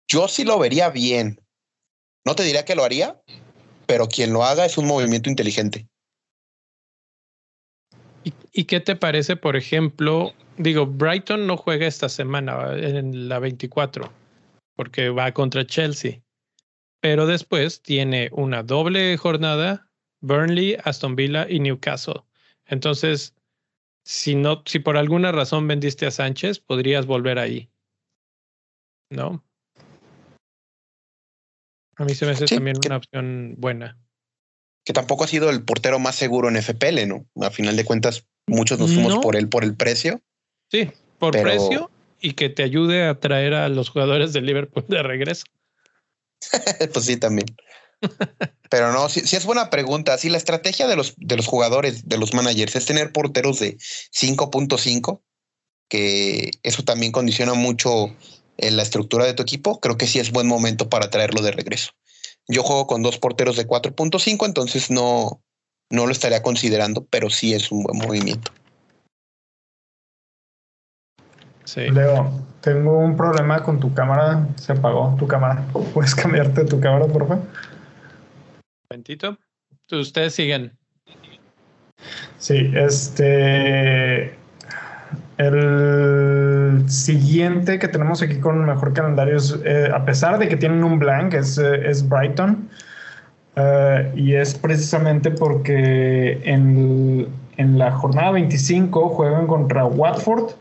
[0.08, 1.40] yo sí lo vería bien.
[2.24, 3.20] No te diría que lo haría,
[3.86, 5.88] pero quien lo haga es un movimiento inteligente.
[8.52, 10.32] ¿Y, qué te parece, por ejemplo?
[10.58, 14.10] Digo, Brighton no juega esta semana en la 24
[14.76, 16.22] porque va contra Chelsea,
[17.00, 19.90] pero después tiene una doble jornada,
[20.20, 22.22] Burnley, Aston Villa y Newcastle.
[22.66, 23.34] Entonces,
[24.04, 27.70] si no, si por alguna razón vendiste a Sánchez, podrías volver ahí.
[29.10, 29.44] ¿No?
[31.96, 33.98] A mí se me hace también una opción buena.
[34.84, 37.26] Que tampoco ha sido el portero más seguro en FPL, ¿no?
[37.44, 40.20] A final de cuentas, muchos nos fuimos por él por el precio.
[40.70, 45.02] Sí, por precio y que te ayude a traer a los jugadores del Liverpool de
[45.02, 45.44] regreso.
[46.92, 47.46] pues sí, también.
[48.68, 50.18] Pero no, si es buena pregunta.
[50.18, 53.76] Si la estrategia de los, de los jugadores, de los managers, es tener porteros de
[53.76, 55.22] 5.5,
[55.88, 58.14] que eso también condiciona mucho
[58.58, 61.52] en la estructura de tu equipo, creo que sí es buen momento para traerlo de
[61.52, 61.92] regreso.
[62.48, 65.42] Yo juego con dos porteros de 4.5, entonces no,
[65.90, 68.52] no lo estaría considerando, pero sí es un buen movimiento.
[71.74, 74.46] Leo, tengo un problema con tu cámara.
[74.56, 75.64] Se apagó tu cámara.
[75.94, 77.44] ¿Puedes cambiarte tu cámara, por favor?
[78.90, 79.36] Momentito.
[79.90, 80.72] Ustedes siguen.
[82.38, 84.34] Sí, este.
[85.38, 90.82] El siguiente que tenemos aquí con mejor calendario es, eh, a pesar de que tienen
[90.82, 92.70] un blank, es, eh, es Brighton.
[93.56, 100.52] Eh, y es precisamente porque en, en, la jornada 25 juegan contra Watford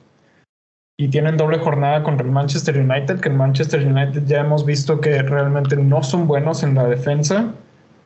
[0.97, 5.01] y tienen doble jornada contra el Manchester United, que el Manchester United ya hemos visto
[5.01, 7.53] que realmente no son buenos en la defensa.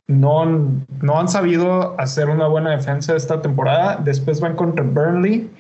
[0.08, 3.98] No, no han sabido hacer una buena defensa esta temporada.
[4.04, 5.52] Después van contra Burnley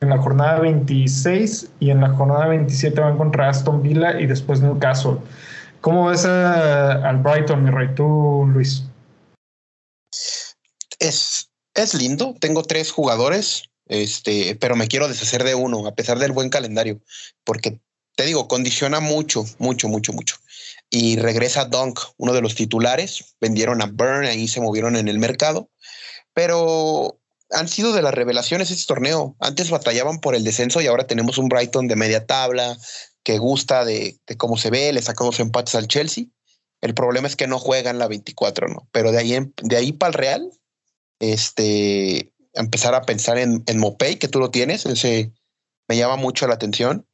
[0.00, 4.60] en la jornada 26 y en la jornada 27 van contra Aston Villa y después
[4.60, 5.18] Newcastle.
[5.80, 7.94] ¿Cómo ves al Brighton, mi rey?
[7.94, 8.84] Tú, Luis.
[10.98, 12.34] Es, es lindo.
[12.40, 17.00] Tengo tres jugadores, este, pero me quiero deshacer de uno, a pesar del buen calendario,
[17.44, 17.80] porque
[18.18, 20.36] te digo, condiciona mucho, mucho, mucho, mucho.
[20.90, 23.36] Y regresa Dunk, uno de los titulares.
[23.40, 25.70] Vendieron a Burn, ahí se movieron en el mercado.
[26.34, 27.20] Pero
[27.50, 29.36] han sido de las revelaciones este torneo.
[29.38, 32.76] Antes batallaban por el descenso y ahora tenemos un Brighton de media tabla
[33.22, 36.24] que gusta de, cómo se ve, le sacó dos empates al Chelsea.
[36.80, 38.88] El problema es que no juegan la 24, ¿no?
[38.90, 40.50] Pero de ahí, de ahí para el Real,
[41.20, 45.32] este, empezar a pensar en, en Mopey, que tú lo tienes, ese
[45.88, 47.06] me llama mucho la atención.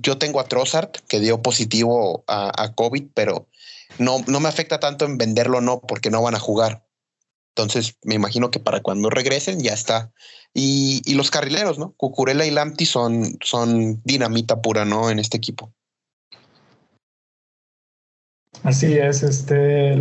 [0.00, 3.48] Yo tengo a Trossard, que dio positivo a, a COVID, pero
[3.98, 6.84] no, no me afecta tanto en venderlo, no, porque no van a jugar.
[7.54, 10.12] Entonces, me imagino que para cuando regresen ya está.
[10.54, 11.92] Y, y los carrileros, ¿no?
[11.96, 15.10] Cucurella y Lamptey son, son dinamita pura, ¿no?
[15.10, 15.72] En este equipo.
[18.68, 19.96] Así es, este,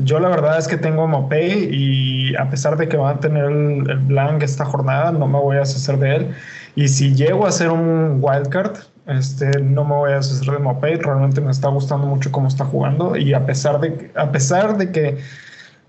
[0.00, 3.44] yo la verdad es que tengo Mopey y a pesar de que van a tener
[3.46, 6.34] el, el, blank esta jornada, no me voy a deshacer de él.
[6.76, 10.96] Y si llego a hacer un wildcard, este, no me voy a deshacer de Mopey,
[10.96, 14.92] realmente me está gustando mucho cómo está jugando y a pesar de, a pesar de
[14.92, 15.18] que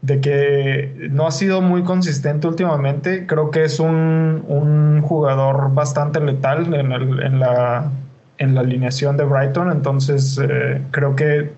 [0.06, 3.26] de que no ha sido muy consistente últimamente.
[3.26, 7.92] Creo que es un, jugador bastante letal en, en, la,
[8.38, 9.72] en la alineación de Brighton.
[9.72, 11.54] Entonces, eh, creo que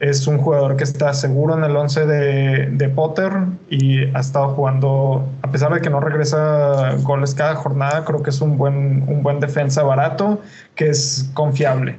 [0.00, 3.32] es un jugador que está seguro en el 11 de, de, Potter
[3.70, 8.30] y ha estado jugando, a pesar de que no regresa goles cada jornada, creo que
[8.30, 10.40] es un buen, un buen defensa barato
[10.74, 11.98] que es confiable.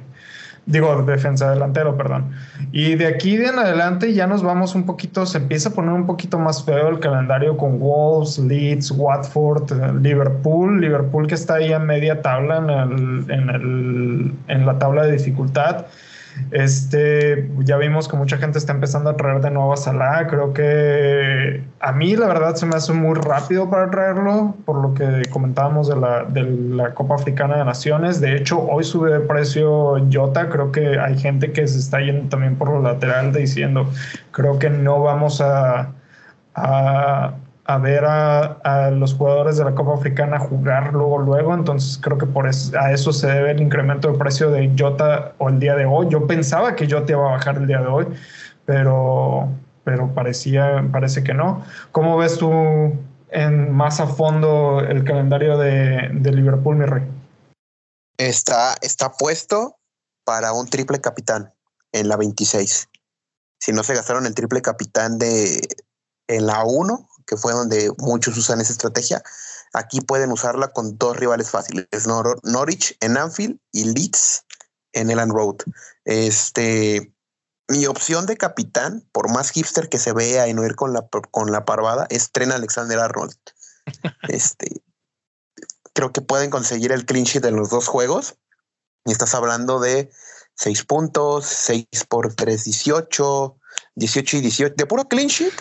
[0.68, 2.26] Digo, defensa delantero, perdón.
[2.72, 6.04] Y de aquí en adelante ya nos vamos un poquito, se empieza a poner un
[6.04, 10.78] poquito más feo el calendario con Wolves, Leeds, Watford, Liverpool.
[10.78, 15.12] Liverpool que está ahí a media tabla en, el, en, el, en la tabla de
[15.12, 15.86] dificultad.
[16.50, 20.26] Este, ya vimos que mucha gente está empezando a traer de nuevo a Salah.
[20.28, 24.94] Creo que a mí la verdad se me hace muy rápido para traerlo, por lo
[24.94, 28.20] que comentábamos de la, Copa Africana de Naciones.
[28.20, 30.48] De hecho, hoy sube de precio Jota.
[30.48, 33.90] Creo que hay gente que se está yendo también por lo lateral diciendo,
[34.30, 35.92] creo que no vamos a
[37.68, 41.52] a ver a, los jugadores de la Copa Africana jugar luego, luego.
[41.52, 45.50] Entonces creo que por a eso se debe el incremento de precio de Jota o
[45.50, 46.08] el día de hoy.
[46.08, 48.06] Yo pensaba que Jota iba a bajar el día de hoy,
[48.64, 49.50] pero,
[49.84, 51.62] pero parecía, parece que no.
[51.92, 52.50] ¿Cómo ves tú
[53.28, 57.02] en más a fondo el calendario de, de Liverpool, mi rey?
[58.16, 59.76] Está, está puesto
[60.24, 61.52] para un triple capitán
[61.92, 62.88] en la 26.
[63.60, 65.60] Si no se gastaron el triple capitán de
[66.28, 69.22] en la 1, que fue donde muchos usan esa estrategia,
[69.74, 71.86] aquí pueden usarla con dos rivales fáciles,
[72.42, 74.44] Norwich en Anfield y Leeds
[74.92, 75.56] en Elland Road.
[76.04, 77.12] Este,
[77.68, 81.06] mi opción de capitán, por más hipster que se vea y no ir con la,
[81.30, 83.36] con la parvada, es Tren Alexander Arnold.
[84.28, 84.82] este,
[85.92, 88.36] creo que pueden conseguir el clean sheet en los dos juegos.
[89.04, 90.10] Y estás hablando de
[90.54, 93.56] 6 puntos, 6 por 3, 18,
[93.94, 94.74] 18 y 18.
[94.76, 95.54] De puro clean sheet,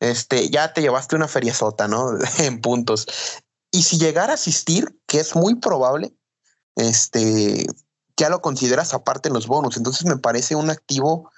[0.00, 2.10] este, ya te llevaste una feria sota, ¿no?
[2.38, 3.06] en puntos.
[3.70, 6.14] Y si llegara a asistir, que es muy probable,
[6.76, 7.66] este,
[8.16, 9.76] ya lo consideras aparte en los bonus.
[9.76, 11.30] Entonces me parece un activo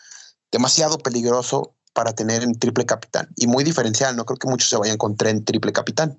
[0.53, 4.17] demasiado peligroso para tener en triple capitán y muy diferencial.
[4.17, 6.17] No creo que muchos se vayan con tren triple capitán.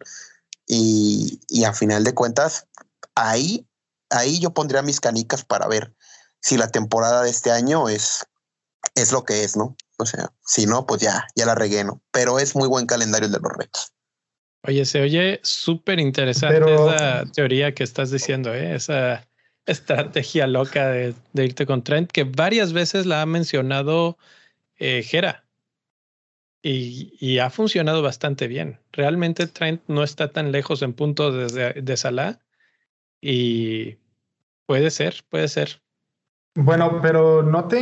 [0.68, 2.68] Y, y a final de cuentas,
[3.16, 3.68] ahí,
[4.10, 5.94] ahí yo pondría mis canicas para ver
[6.42, 8.26] si la temporada de este año es,
[8.96, 9.76] es lo que es, ¿no?
[10.02, 12.02] O sea, si no, pues ya, ya la regué, ¿no?
[12.12, 13.94] Pero es muy buen calendario el de los retos.
[14.64, 18.76] Oye, se oye súper interesante esa teoría que estás diciendo, ¿eh?
[18.76, 19.28] esa
[19.66, 24.18] estrategia loca de, irte con Trent, que varias veces la ha mencionado
[24.78, 25.46] eh, Jera.
[26.64, 28.80] Y, y, ha funcionado bastante bien.
[28.92, 32.40] Realmente Trent no está tan lejos en punto de, de Salah.
[33.20, 33.98] Y
[34.68, 35.81] puede ser, puede ser.
[36.56, 37.82] Bueno, pero no te.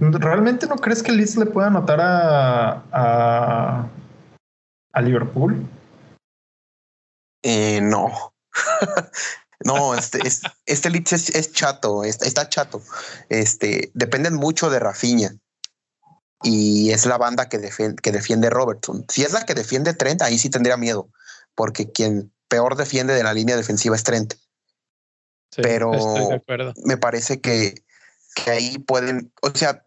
[0.00, 3.88] ¿Realmente no crees que Leeds le pueda anotar a,
[4.92, 5.68] a, Liverpool?
[7.42, 8.32] Eh, no.
[9.64, 10.20] no, este,
[10.66, 12.82] este Leeds es, chato, está, chato.
[13.28, 15.34] Este, dependen mucho de Rafinha.
[16.44, 19.04] Y es la banda que defiende, que defiende Robertson.
[19.08, 21.08] Si es la que defiende Trent, ahí sí tendría miedo.
[21.56, 24.34] Porque quien peor defiende de la línea defensiva es Trent
[25.56, 25.92] pero
[26.84, 27.74] me parece que,
[28.46, 29.84] ahí pueden, o sea,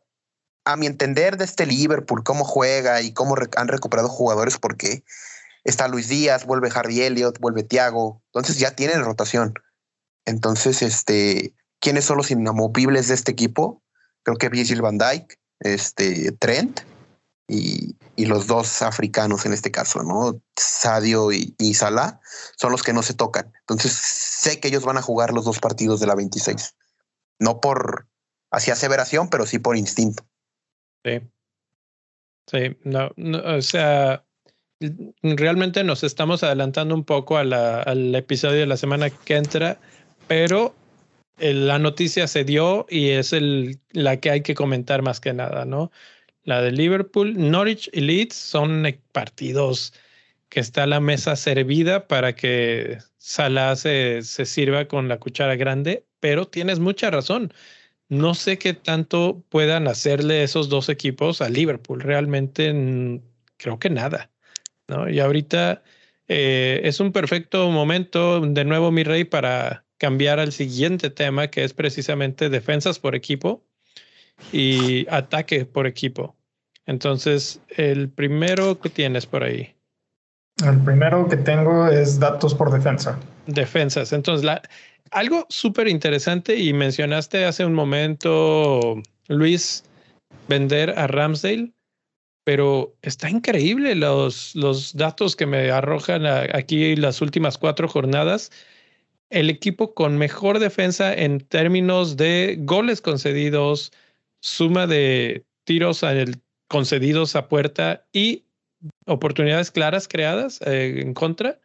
[0.65, 5.03] a mi entender de este Liverpool, cómo juega y cómo han recuperado jugadores, porque
[5.63, 9.53] está Luis Díaz, vuelve Harvey Elliott, vuelve Thiago, entonces ya tienen rotación.
[10.25, 13.83] Entonces, este, ¿quiénes son los inamovibles de este equipo?
[14.23, 16.81] Creo que Virgil van Dijk, este, Trent
[17.47, 20.41] y, los dos africanos en este caso, ¿no?
[20.55, 22.19] Sadio y, y, Salah
[22.57, 23.53] son los que no se tocan.
[23.59, 26.75] Entonces sé que ellos van a jugar los dos partidos de la 26.
[27.39, 28.07] No por
[28.51, 30.25] hacia aseveración, pero sí por instinto.
[31.03, 31.21] Sí.
[32.47, 34.23] Sí, no, o sea,
[35.23, 39.79] realmente nos estamos adelantando un poco a la, al episodio de la semana que entra,
[40.27, 40.75] pero
[41.37, 45.65] la noticia se dio y es el, la que hay que comentar más que nada,
[45.65, 45.91] ¿no?
[46.45, 49.93] La de Liverpool, Norwich y Leeds son partidos
[50.49, 56.47] que está la mesa servida para que Salah se, sirva con la cuchara grande, pero
[56.47, 57.51] tienes mucha razón.
[58.09, 62.01] No sé qué tanto puedan hacerle esos dos equipos a Liverpool.
[62.01, 63.21] Realmente
[63.57, 64.29] creo que nada.
[65.09, 65.81] Y ahorita
[66.27, 71.63] eh, es un perfecto momento, de nuevo, mi rey, para cambiar al siguiente tema, que
[71.63, 73.64] es precisamente defensas por equipo
[74.51, 76.35] y ataque por equipo.
[76.85, 79.75] Entonces, el primero que tienes por ahí.
[80.63, 83.19] El primero que tengo es datos por defensa.
[83.47, 84.13] Defensas.
[84.13, 84.61] Entonces, la,
[85.11, 89.83] algo súper interesante y mencionaste hace un momento, Luis,
[90.47, 91.73] vender a Ramsdale,
[92.43, 98.51] pero está increíble los, los datos que me arrojan aquí las últimas cuatro jornadas.
[99.29, 103.91] El equipo con mejor defensa en términos de goles concedidos,
[104.45, 106.05] suma de tiros
[106.67, 108.45] concedidos a puerta y
[109.07, 111.59] oportunidades claras creadas eh, en contra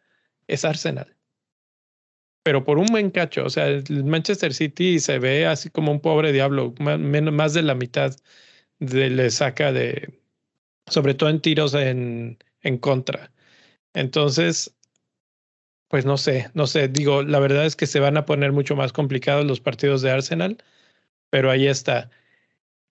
[0.47, 1.15] es Arsenal.
[2.43, 5.99] Pero por un buen cacho, o sea, el Manchester City se ve así como un
[5.99, 8.15] pobre diablo, menos, más de la mitad
[8.79, 10.19] de, le saca de,
[10.87, 13.31] sobre todo en tiros en, en contra.
[13.93, 14.75] Entonces,
[15.87, 18.75] pues no sé, no sé, digo, la verdad es que se van a poner mucho
[18.75, 20.57] más complicados los partidos de Arsenal,
[21.29, 22.09] pero ahí está.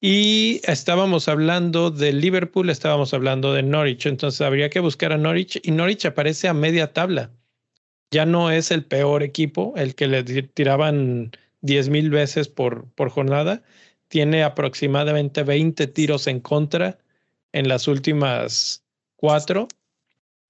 [0.02, 5.60] Y estábamos hablando de Liverpool, estábamos hablando de Norwich, entonces habría que buscar a Norwich
[5.62, 7.30] y Norwich aparece a media tabla.
[8.10, 13.10] Ya no es el peor equipo, el que le tiraban 10 mil veces por, por
[13.10, 13.62] jornada.
[14.08, 16.98] Tiene aproximadamente 20 tiros en contra
[17.52, 18.84] en las últimas
[19.16, 19.68] cuatro.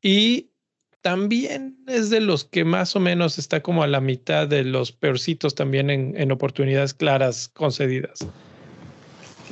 [0.00, 0.52] Y
[1.00, 4.92] también es de los que más o menos está como a la mitad de los
[4.92, 8.20] peorcitos también en, en oportunidades claras concedidas.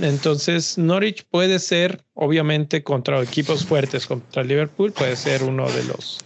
[0.00, 6.18] Entonces, Norwich puede ser, obviamente, contra equipos fuertes, contra Liverpool, puede ser uno de los,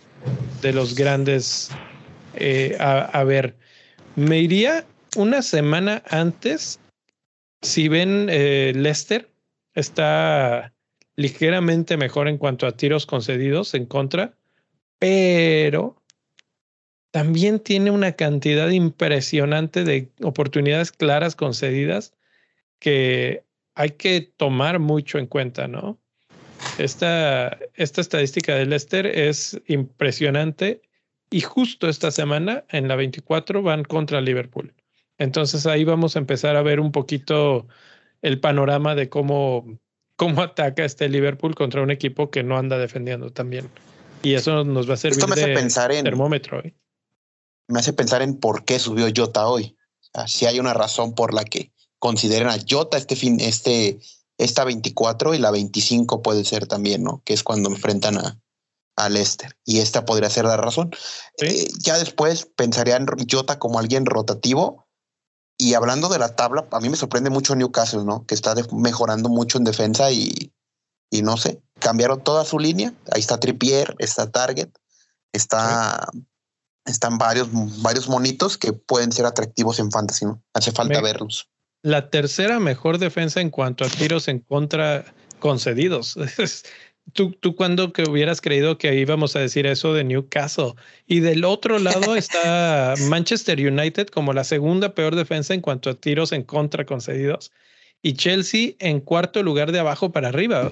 [0.60, 1.70] de los grandes.
[2.34, 3.56] Eh, a, ver,
[4.14, 4.84] me iría
[5.16, 6.80] una semana antes.
[7.62, 9.30] Si ven, eh, Leicester
[9.74, 10.72] está
[11.16, 14.34] ligeramente mejor en cuanto a tiros concedidos en contra,
[14.98, 15.96] pero
[17.10, 22.14] también tiene una cantidad impresionante de oportunidades claras concedidas
[22.78, 23.44] que
[23.74, 25.98] hay que tomar mucho en cuenta, ¿no?
[26.78, 30.82] Esta, esta estadística de Leicester es impresionante
[31.30, 34.74] y justo esta semana, en la 24, van contra Liverpool.
[35.18, 37.66] Entonces ahí vamos a empezar a ver un poquito
[38.20, 39.78] el panorama de cómo,
[40.16, 43.70] cómo ataca este Liverpool contra un equipo que no anda defendiendo también.
[44.22, 46.60] Y eso nos va a servir me de pensar en, termómetro.
[46.60, 46.74] ¿eh?
[47.66, 49.76] Me hace pensar en por qué subió Jota hoy.
[50.26, 51.71] si hay una razón por la que
[52.03, 54.00] consideren a Jota este fin, este,
[54.36, 57.22] esta 24 y la 25 puede ser también, ¿no?
[57.24, 58.40] Que es cuando enfrentan a,
[58.96, 59.57] a Leicester.
[59.64, 60.90] Y esta podría ser la razón.
[61.38, 64.88] Eh, ya después pensaría en Jota como alguien rotativo.
[65.57, 68.26] Y hablando de la tabla, a mí me sorprende mucho Newcastle, ¿no?
[68.26, 70.53] Que está mejorando mucho en defensa y,
[71.09, 72.92] y no sé, cambiaron toda su línea.
[73.12, 74.70] Ahí está Trippier, está Target,
[75.32, 76.09] está,
[76.84, 77.46] están varios,
[77.80, 80.42] varios monitos que pueden ser atractivos en fantasy, ¿no?
[80.53, 81.51] Hace falta verlos
[81.83, 85.05] la tercera mejor defensa en cuanto a tiros en contra
[85.39, 86.16] concedidos.
[87.12, 90.74] ¿Tú, tú cuando que hubieras creído que íbamos a decir eso de Newcastle?
[91.07, 95.95] Y del otro lado está Manchester United como la segunda peor defensa en cuanto a
[95.95, 97.53] tiros en contra concedidos.
[98.03, 100.70] Y Chelsea en cuarto lugar de abajo para arriba.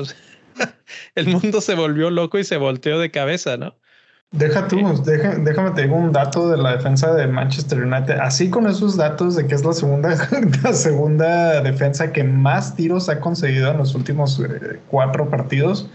[1.14, 3.76] el mundo se volvió loco y se volteó de cabeza, ¿no?
[4.32, 8.20] Deja tú, déjame te digo un dato de la defensa de Manchester United.
[8.20, 10.10] Así con esos datos de que es la segunda,
[10.62, 15.90] la segunda defensa que más tiros ha conseguido en los últimos eh, cuatro partidos.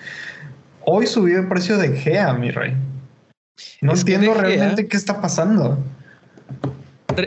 [0.81, 2.75] Hoy subió el precio de Gea, mi rey.
[3.81, 5.77] No entiendo realmente qué está pasando.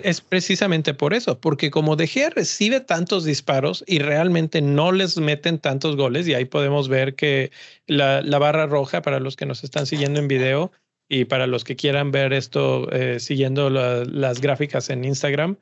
[0.04, 5.16] Es precisamente por eso, porque como De Gea recibe tantos disparos y realmente no les
[5.16, 7.50] meten tantos goles, y ahí podemos ver que
[7.86, 10.70] la, la barra roja, para los que nos están siguiendo en video,
[11.08, 15.56] y para los que quieran ver esto eh, siguiendo las gráficas en Instagram,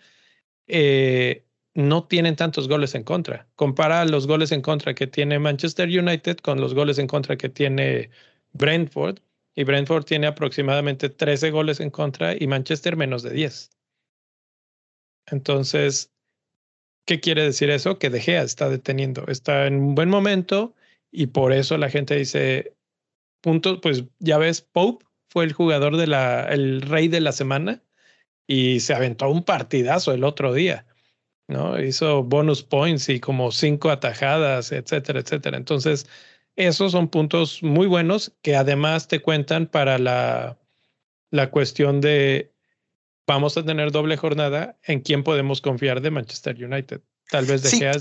[0.66, 1.44] eh,
[1.74, 3.46] no tienen tantos goles en contra.
[3.54, 7.48] Compara los goles en contra que tiene Manchester United con los goles en contra que
[7.48, 8.10] tiene
[8.52, 9.18] Brentford.
[9.54, 13.70] Y Brentford tiene aproximadamente 13 goles en contra y Manchester menos de 10.
[15.30, 16.12] Entonces,
[17.06, 17.98] ¿qué quiere decir eso?
[17.98, 20.74] Que De Gea está deteniendo, está en un buen momento
[21.10, 22.74] y por eso la gente dice,
[23.40, 25.05] puntos, pues ya ves, Pope
[25.36, 27.82] fue el jugador de la, el rey de la semana
[28.46, 30.86] y se aventó un partidazo el otro día,
[31.46, 31.78] ¿no?
[31.78, 35.58] Hizo bonus points y como cinco atajadas, etcétera, etcétera.
[35.58, 36.06] Entonces,
[36.54, 40.56] esos son puntos muy buenos que además te cuentan para la,
[41.30, 42.54] la cuestión de
[43.26, 47.02] vamos a tener doble jornada en quién podemos confiar de Manchester United.
[47.28, 48.00] Tal vez de eh,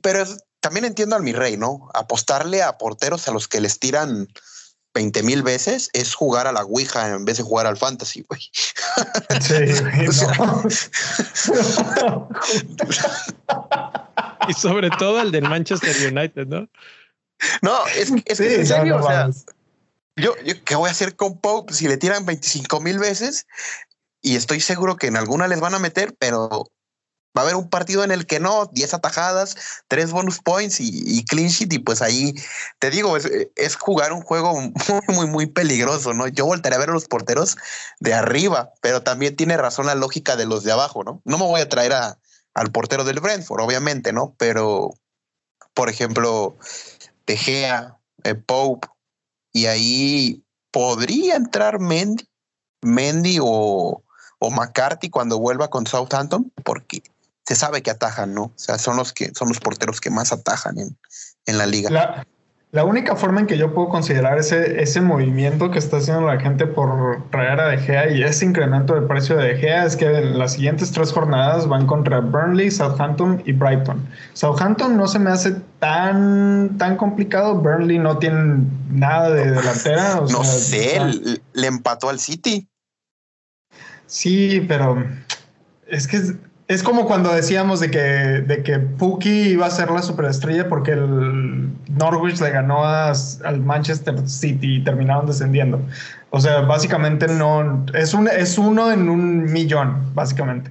[0.00, 0.22] pero
[0.60, 1.88] también entiendo al mi rey, ¿no?
[1.92, 4.28] Apostarle a porteros a los que les tiran
[4.94, 8.40] 20 mil veces es jugar a la Ouija en vez de jugar al fantasy, güey.
[14.48, 16.68] y sobre todo el del Manchester United, ¿no?
[17.60, 19.30] No, es, es que en serio, o sea,
[20.16, 23.46] yo, yo, ¿qué voy a hacer con Pope si le tiran 25 mil veces?
[24.20, 26.70] Y estoy seguro que en alguna les van a meter, pero
[27.36, 29.56] va a haber un partido en el que no, 10 atajadas,
[29.88, 31.72] 3 bonus points y, clean sheet.
[31.72, 32.34] Y pues ahí
[32.78, 34.70] te digo, es, jugar un juego muy,
[35.08, 36.28] muy, muy peligroso, ¿no?
[36.28, 37.56] Yo voltaré a ver a los porteros
[38.00, 41.22] de arriba, pero también tiene razón la lógica de los de abajo, ¿no?
[41.24, 42.18] No me voy a traer a,
[42.54, 44.34] al portero del Brentford, obviamente, ¿no?
[44.38, 44.94] Pero,
[45.74, 46.56] por ejemplo,
[47.26, 48.88] De Gea, eh, Pope,
[49.52, 52.28] y ahí podría entrar Mendy,
[52.82, 54.02] Mendy o,
[54.38, 57.02] o McCarthy cuando vuelva con Southampton, porque
[57.44, 58.44] se sabe que atajan, ¿no?
[58.44, 60.96] O sea, son los que son los porteros que más atajan en,
[61.46, 61.90] en la liga.
[61.90, 62.26] La,
[62.70, 66.40] la, única forma en que yo puedo considerar ese, ese movimiento que está haciendo la
[66.40, 69.96] gente por traer a De Gea y ese incremento del precio de De Gea es
[69.96, 74.08] que en las siguientes tres jornadas van contra Burnley, Southampton y Brighton.
[74.34, 77.56] Southampton no se me hace tan, tan complicado.
[77.56, 80.20] Burnley no tiene nada de delantera.
[80.30, 81.00] no sé,
[81.52, 82.68] le empató al City.
[84.06, 85.02] Sí, pero
[85.88, 86.20] es que
[86.68, 90.92] es como cuando decíamos de que, de que Puki iba a ser la superestrella porque
[90.92, 95.80] el Norwich le ganó al Manchester City y terminaron descendiendo.
[96.30, 100.70] O sea, básicamente no es un es uno en un millón, básicamente.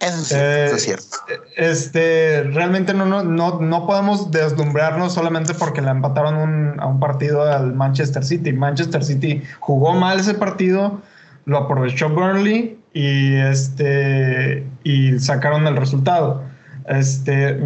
[0.00, 1.16] Eso, es eh, cierto.
[1.56, 7.42] Este, realmente no, no, no, no podemos deslumbrarnos solamente porque le empataron a un partido
[7.42, 8.52] al Manchester City.
[8.52, 11.00] Manchester City jugó mal ese partido,
[11.44, 16.44] lo aprovechó Burnley y, este, y sacaron el resultado.
[16.88, 17.58] Este,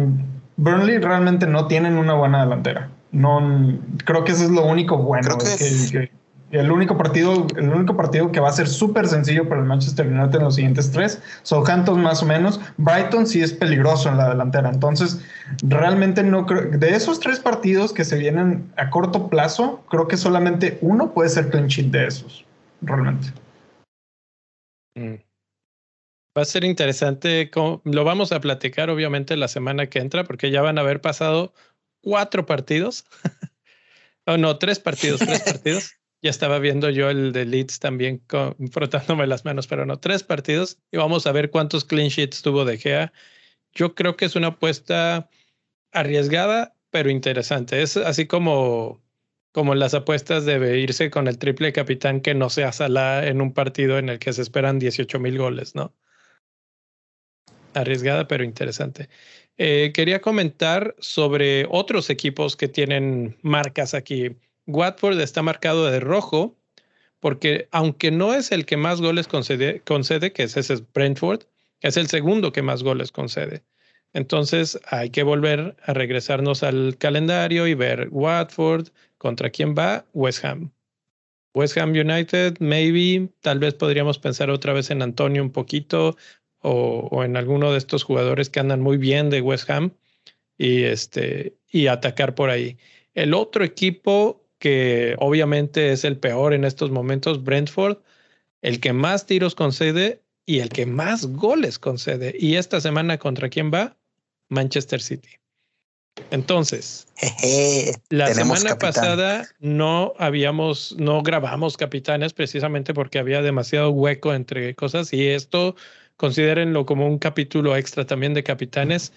[0.57, 2.89] Burnley realmente no tienen una buena delantera.
[3.11, 5.37] No, creo que eso es lo único bueno.
[5.37, 6.11] que,
[6.51, 10.07] el único partido, el único partido que va a ser súper sencillo para el Manchester
[10.07, 11.21] United en los siguientes tres.
[11.43, 12.59] Southampton más o menos.
[12.77, 14.69] Brighton sí es peligroso en la delantera.
[14.69, 15.21] Entonces,
[15.63, 16.77] realmente no creo.
[16.77, 21.29] De esos tres partidos que se vienen a corto plazo, creo que solamente uno puede
[21.29, 22.45] ser clean sheet de esos.
[22.81, 23.33] Realmente.
[24.95, 25.15] Mm.
[26.37, 27.49] Va a ser interesante.
[27.85, 31.53] Lo vamos a platicar, obviamente, la semana que entra, porque ya van a haber pasado
[32.01, 33.05] cuatro partidos.
[34.25, 35.93] oh, no, tres partidos, tres partidos.
[36.21, 38.23] Ya estaba viendo yo el de Leeds también
[38.71, 42.65] frotándome las manos, pero no, tres partidos y vamos a ver cuántos clean sheets tuvo
[42.65, 43.13] De Gea.
[43.73, 45.29] Yo creo que es una apuesta
[45.91, 47.81] arriesgada, pero interesante.
[47.83, 49.04] Es así como
[49.55, 53.53] como las apuestas de irse con el triple capitán que no sea Salah en un
[53.53, 55.93] partido en el que se esperan 18 mil goles, ¿no?
[57.73, 59.07] Arriesgada, pero interesante.
[59.57, 64.35] Eh, quería comentar sobre otros equipos que tienen marcas aquí.
[64.67, 66.57] Watford está marcado de rojo
[67.21, 71.43] porque aunque no es el que más goles concede, concede que es ese Brentford,
[71.79, 73.63] es el segundo que más goles concede.
[74.15, 78.87] Entonces hay que volver a regresarnos al calendario y ver Watford,
[79.17, 80.05] ¿Contra quién va?
[80.13, 80.71] West Ham.
[81.53, 86.15] West Ham United, maybe, tal vez podríamos pensar otra vez en Antonio un poquito
[86.59, 89.91] o, en alguno de estos jugadores que andan muy bien de West Ham
[90.57, 92.77] y, este, y atacar por ahí.
[93.15, 97.97] El otro equipo que obviamente es el peor en estos momentos, Brentford,
[98.61, 102.33] el que más tiros concede y el que más goles concede.
[102.39, 103.97] Y esta semana, ¿contra quién va?
[104.55, 105.29] Manchester City.
[106.31, 107.07] Entonces,
[108.09, 115.11] la semana pasada no habíamos, no grabamos capitanes precisamente porque había demasiado hueco entre cosas
[115.11, 115.75] y esto
[116.15, 119.11] considérenlo como un capítulo extra también de capitanes.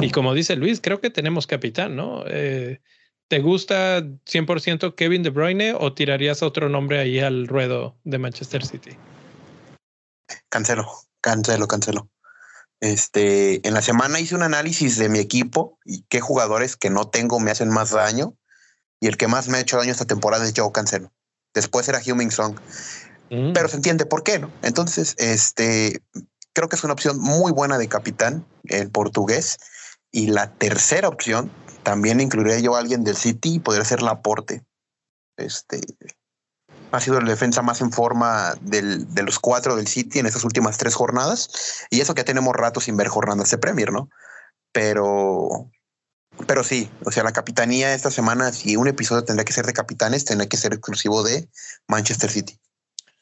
[0.00, 2.24] Y como dice Luis, creo que tenemos capitán, ¿no?
[2.26, 2.80] Eh,
[3.28, 8.64] ¿Te gusta 100% Kevin De Bruyne o tirarías otro nombre ahí al ruedo de Manchester
[8.66, 8.90] City?
[10.50, 10.86] Cancelo,
[11.22, 12.11] cancelo, cancelo.
[12.82, 17.08] Este, en la semana hice un análisis de mi equipo y qué jugadores que no
[17.08, 18.34] tengo me hacen más daño.
[19.00, 21.12] Y el que más me ha hecho daño esta temporada es Joe Cancelo.
[21.54, 22.58] Después era Huming Song.
[23.30, 23.52] Mm.
[23.52, 24.50] Pero se entiende por qué, ¿no?
[24.62, 26.02] Entonces, este,
[26.54, 29.58] creo que es una opción muy buena de capitán, el portugués.
[30.10, 31.52] Y la tercera opción,
[31.84, 34.64] también incluiría yo a alguien del City y podría ser Laporte.
[35.36, 35.80] Este,
[36.92, 40.44] ha sido el defensa más en forma del, de los cuatro del City en estas
[40.44, 41.86] últimas tres jornadas.
[41.90, 44.10] Y eso que tenemos rato sin ver jornadas de Premier, ¿no?
[44.72, 45.70] Pero,
[46.46, 49.72] pero sí, o sea, la capitanía esta semana, si un episodio tendría que ser de
[49.72, 51.48] capitanes, tendría que ser exclusivo de
[51.88, 52.58] Manchester City.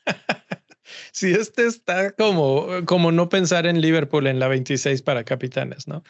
[1.13, 6.03] sí, este está como, como no pensar en Liverpool en la 26 para capitanes, ¿no?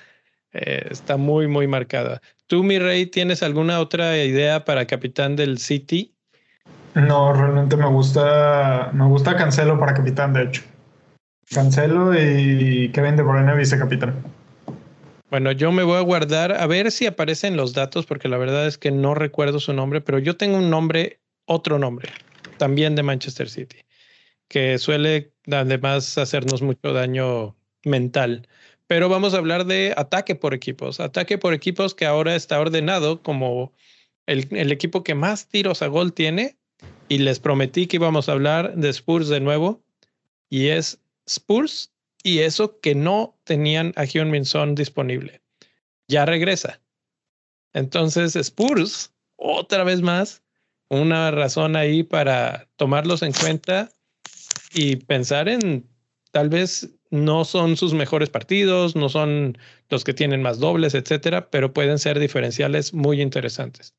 [0.53, 2.23] Eh, está muy, muy marcada.
[2.47, 6.17] ¿Tú, mi rey, tienes alguna otra idea para capitán del City?
[6.95, 10.63] No, realmente me gusta, me gusta Cancelo para capitán, de hecho.
[11.53, 14.15] Cancelo y Kevin De Bruyne vicecapitán.
[15.31, 18.67] Bueno, yo me voy a guardar a ver si aparecen los datos, porque la verdad
[18.67, 22.09] es que no recuerdo su nombre, pero yo tengo un nombre, otro nombre,
[22.57, 23.79] también de Manchester City,
[24.49, 28.49] que suele además hacernos mucho daño mental.
[28.89, 33.23] Pero vamos a hablar de ataque por equipos, ataque por equipos que ahora está ordenado
[33.23, 33.73] como
[34.27, 36.57] el, el equipo que más tiros a gol tiene
[37.11, 39.83] y les prometí que íbamos a hablar de Spurs de nuevo
[40.49, 41.93] y es Spurs
[42.23, 45.43] y eso que no tenían a Hyun Min Son disponible.
[46.07, 46.81] Ya regresa.
[47.73, 50.45] Entonces Spurs, otra vez más,
[50.89, 53.91] una razón ahí para tomarlos en cuenta
[54.73, 55.89] y pensar en
[56.31, 59.59] tal vez no son sus mejores partidos, no son
[59.89, 63.97] los que tienen más dobles, etcétera, pero pueden ser diferenciales muy interesantes.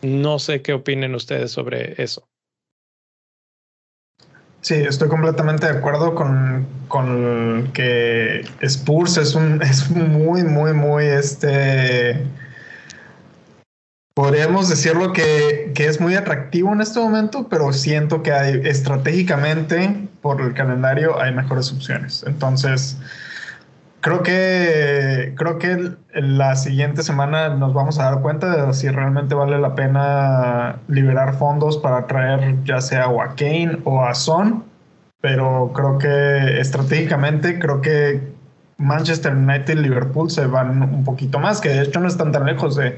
[0.00, 2.26] No sé qué opinen ustedes sobre eso.
[4.60, 11.04] Sí, estoy completamente de acuerdo con, con que Spurs es un es muy, muy, muy
[11.04, 12.26] este.
[14.14, 20.08] Podríamos decirlo que, que es muy atractivo en este momento, pero siento que hay estratégicamente
[20.20, 22.24] por el calendario hay mejores opciones.
[22.26, 22.96] Entonces,
[24.08, 29.34] creo que creo que la siguiente semana nos vamos a dar cuenta de si realmente
[29.34, 34.64] vale la pena liberar fondos para traer ya sea a Kane o a Son,
[35.20, 38.32] pero creo que estratégicamente creo que
[38.78, 42.46] Manchester United y Liverpool se van un poquito más, que de hecho no están tan
[42.46, 42.96] lejos de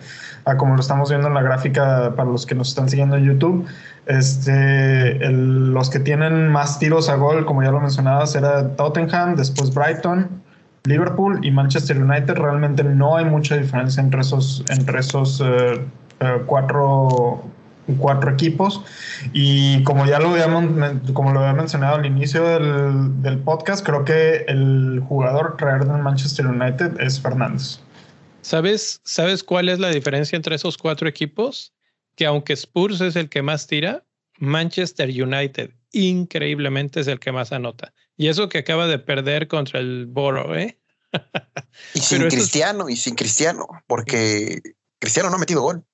[0.59, 3.67] como lo estamos viendo en la gráfica para los que nos están siguiendo en YouTube.
[4.07, 9.73] Este, los que tienen más tiros a gol, como ya lo mencionabas, era Tottenham, después
[9.75, 10.41] Brighton,
[10.85, 12.35] Liverpool y Manchester United.
[12.35, 15.81] Realmente no hay mucha diferencia entre esos, entre esos eh,
[16.21, 17.45] eh, cuatro
[17.99, 18.83] cuatro equipos.
[19.33, 20.65] Y como ya lo habíamos,
[21.13, 26.47] como lo había mencionado al inicio del, podcast, creo que el jugador traer del Manchester
[26.47, 27.81] United es Fernández.
[28.43, 31.73] ¿Sabes, ¿Sabes cuál es la diferencia entre esos cuatro equipos?
[32.17, 34.05] Que aunque Spurs es el que más tira,
[34.39, 37.93] Manchester United increíblemente es el que más anota.
[38.21, 40.79] Y eso que acaba de perder contra el Boro, ¿eh?
[41.95, 44.61] y sin Cristiano, y sin Cristiano, porque
[44.99, 45.87] Cristiano no ha metido gol.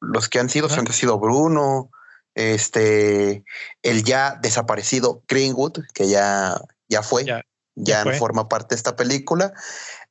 [0.00, 1.90] Los que han sido han sido Bruno,
[2.34, 3.44] este,
[3.82, 6.58] el ya desaparecido Greenwood, que ya,
[6.88, 7.26] ya fue,
[7.74, 9.52] ya, no forma parte de esta película.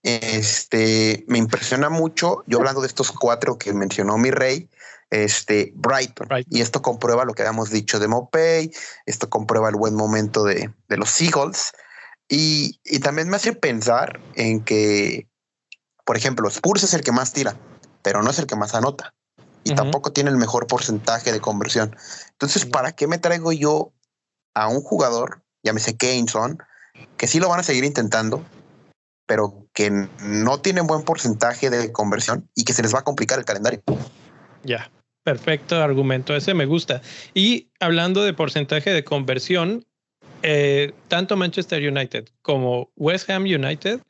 [0.04, 4.70] Este, me impresiona mucho, yo hablando de estos cuatro que mencionó mi rey,
[5.14, 6.28] este, Brighton.
[6.50, 8.72] Y esto comprueba lo que habíamos dicho de Mopey,
[9.06, 11.74] esto comprueba el buen momento de, de los Eagles.
[12.28, 15.28] Y, y, también me hace pensar en que,
[16.06, 17.56] por ejemplo, Spurs es el que más tira,
[18.02, 19.14] pero no es el que más anota
[19.64, 21.96] y tampoco tiene el mejor porcentaje de conversión.
[22.32, 23.94] Entonces, ¿para qué me traigo yo
[24.54, 26.58] a un jugador, llámese Keyneson,
[27.18, 28.44] que sí lo van a seguir intentando,
[29.26, 33.40] pero que no tiene buen porcentaje de conversión y que se les va a complicar
[33.40, 33.82] el calendario?
[34.64, 34.92] Ya,
[35.24, 37.02] perfecto argumento, ese me gusta.
[37.34, 39.86] Y hablando de porcentaje de conversión,
[40.42, 44.02] eh, tanto Manchester United como West Ham United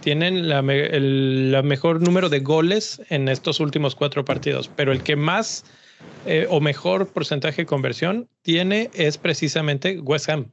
[0.00, 5.16] tienen la, el mejor número de goles en estos últimos cuatro partidos, pero el que
[5.16, 5.64] más
[6.26, 10.50] eh, o mejor porcentaje de conversión tiene es precisamente West Ham.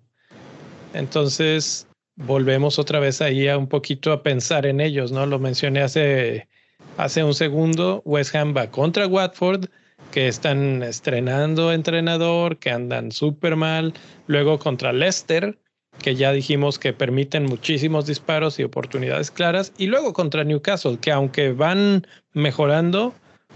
[0.94, 5.26] Entonces, volvemos otra vez ahí a un poquito a pensar en ellos, ¿no?
[5.26, 6.48] Lo mencioné hace,
[6.98, 9.66] hace un segundo, West Ham va contra Watford,
[10.12, 13.94] que están estrenando entrenador, que andan súper mal,
[14.28, 15.58] luego contra Leicester,
[16.02, 21.12] que ya dijimos que permiten muchísimos disparos y oportunidades claras, y luego contra Newcastle, que
[21.12, 23.14] aunque van mejorando,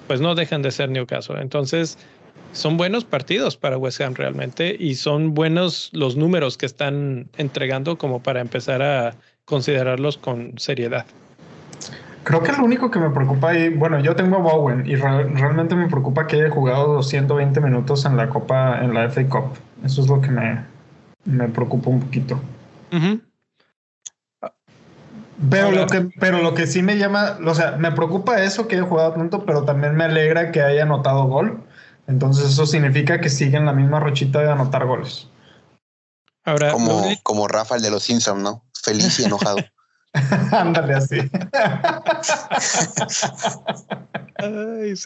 [0.07, 1.39] pues no dejan de ser Newcastle.
[1.39, 1.97] Entonces,
[2.51, 7.97] son buenos partidos para West Ham realmente y son buenos los números que están entregando
[7.97, 9.15] como para empezar a
[9.45, 11.05] considerarlos con seriedad.
[12.29, 15.73] Creo que lo único que me preocupa ahí, bueno, yo tengo a Bowen y realmente
[15.73, 19.57] me preocupa que haya jugado 220 minutos en la Copa, en la FA Cup.
[19.83, 20.63] Eso es lo que me,
[21.25, 22.39] me preocupa un poquito.
[25.49, 28.75] Pero lo, que, pero lo que sí me llama, o sea, me preocupa eso que
[28.75, 31.63] haya jugado tanto, pero también me alegra que haya anotado gol.
[32.05, 35.27] Entonces eso significa que siguen la misma rochita de anotar goles.
[36.45, 38.63] Ahora, como, como Rafael de los Simpsons, ¿no?
[38.83, 39.57] Feliz y enojado.
[40.51, 41.19] Ándale así.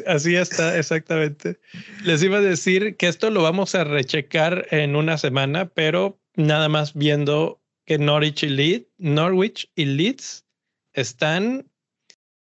[0.07, 1.59] así está, exactamente.
[2.03, 6.69] Les iba a decir que esto lo vamos a rechecar en una semana, pero nada
[6.69, 10.45] más viendo que Norwich y, Leeds, Norwich y Leeds
[10.93, 11.69] están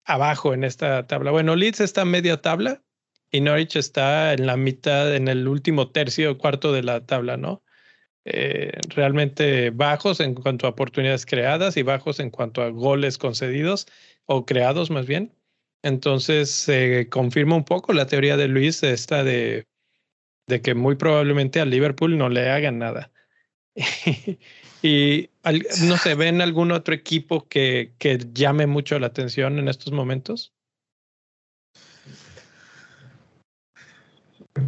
[0.05, 1.31] abajo en esta tabla.
[1.31, 2.81] Bueno, Leeds está en media tabla
[3.31, 7.64] y Norwich está en la mitad, en el último tercio cuarto de la tabla, ¿no?
[8.27, 13.85] Eh, realmente bajos en cuanto a oportunidades creadas y bajos en cuanto a goles concedidos
[14.25, 15.31] o creados más bien.
[15.83, 19.67] Entonces se confirma un poco la teoría de Luis esta de,
[20.47, 23.11] de que muy probablemente a Liverpool no le hagan nada.
[24.81, 25.29] y
[25.83, 30.54] no se ven algún otro equipo que, que llame mucho la atención en estos momentos.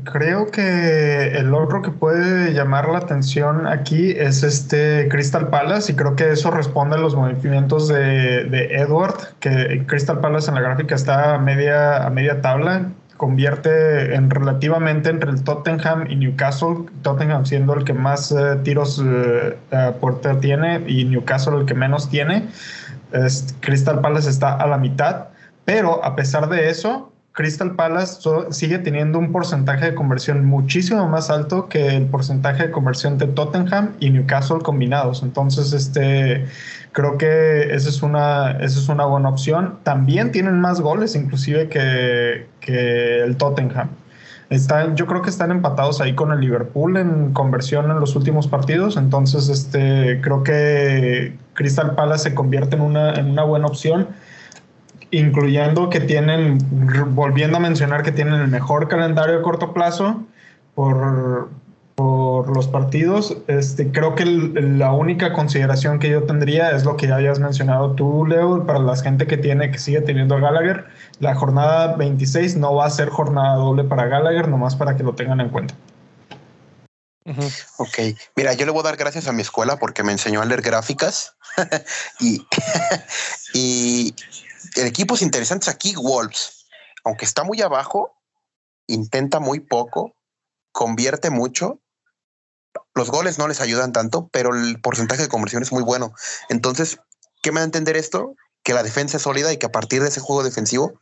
[0.04, 5.96] Creo que el otro que puede llamar la atención aquí es este Crystal Palace y
[5.96, 10.94] creo que eso responde a los movimientos de, Edward, que Crystal Palace en la gráfica
[10.94, 17.46] está a media, a media tabla, convierte en relativamente entre el Tottenham y Newcastle, Tottenham
[17.46, 22.10] siendo el que más eh, tiros eh, a puerta tiene y Newcastle el que menos
[22.10, 22.50] tiene.
[23.62, 25.28] Crystal Palace está a la mitad,
[25.64, 28.20] pero a pesar de eso, Crystal Palace
[28.50, 33.28] sigue teniendo un porcentaje de conversión muchísimo más alto que el porcentaje de conversión de
[33.28, 35.22] Tottenham y Newcastle combinados.
[35.22, 36.48] Entonces, este,
[36.94, 39.78] creo que esa es una, esa es una buena opción.
[39.84, 43.90] También tienen más goles inclusive que, que el Tottenham.
[44.50, 48.48] Están, yo creo que están empatados ahí con el Liverpool en conversión en los últimos
[48.48, 48.98] partidos.
[48.98, 54.08] Entonces, este, creo que Crystal Palace se convierte en una, en una buena opción,
[55.12, 56.60] incluyendo que tienen,
[57.16, 60.24] volviendo a mencionar que tienen el mejor calendario a corto plazo
[60.76, 61.50] por,
[61.96, 63.38] por los partidos.
[63.48, 67.94] Este, creo que la única consideración que yo tendría es lo que ya habías mencionado
[67.94, 70.86] tú, Leo, para la gente que tiene, que sigue teniendo a Gallagher.
[71.20, 75.16] La jornada 26 no va a ser jornada doble para Gallagher, nomás para que lo
[75.16, 75.74] tengan en cuenta.
[77.78, 77.98] Ok,
[78.36, 80.62] mira, yo le voy a dar gracias a mi escuela porque me enseñó a leer
[80.62, 81.36] gráficas
[82.22, 82.46] y,
[83.54, 84.16] y
[84.86, 86.66] equipos interesantes aquí, Wolves,
[87.04, 88.16] aunque está muy abajo,
[88.88, 90.16] intenta muy poco,
[90.72, 91.82] convierte mucho
[92.96, 96.14] los goles no les ayudan tanto, pero el porcentaje de conversión es muy bueno.
[96.50, 97.00] Entonces,
[97.42, 98.36] ¿qué me da a entender esto?
[98.64, 101.00] Que la defensa es sólida y que a partir de ese juego defensivo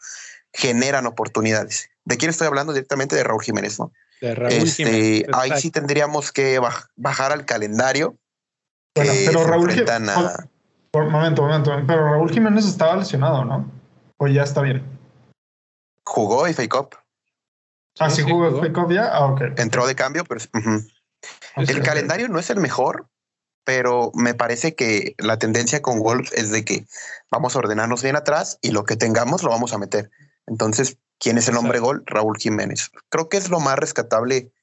[0.54, 1.90] generan oportunidades.
[2.04, 2.74] ¿De quién estoy hablando?
[2.74, 3.92] Directamente de Raúl Jiménez, ¿no?
[4.22, 5.26] De Raúl este, Jiménez.
[5.34, 6.60] Ahí sí tendríamos que
[6.96, 8.18] bajar al calendario.
[8.94, 10.16] Bueno, pero Raúl Jiménez.
[10.96, 11.74] Por, momento, momento.
[11.86, 13.70] Pero Raúl Jiménez estaba lesionado, ¿no?
[14.16, 14.82] O ya está bien.
[16.06, 16.96] Jugó y Fake Up.
[18.00, 19.10] Ah, sí, jugó, Fake Up ya.
[19.14, 19.42] Ah, ok.
[19.58, 20.40] Entró de cambio, pero.
[21.58, 23.10] El calendario no es el mejor,
[23.66, 26.86] pero me parece que la tendencia con Wolves es de que
[27.30, 30.12] vamos a ordenarnos bien atrás y lo que tengamos lo vamos a meter.
[30.48, 32.04] Entonces, ¿quién es el hombre gol?
[32.06, 32.90] Raúl Jiménez.
[33.10, 34.54] Creo que es lo más rescatable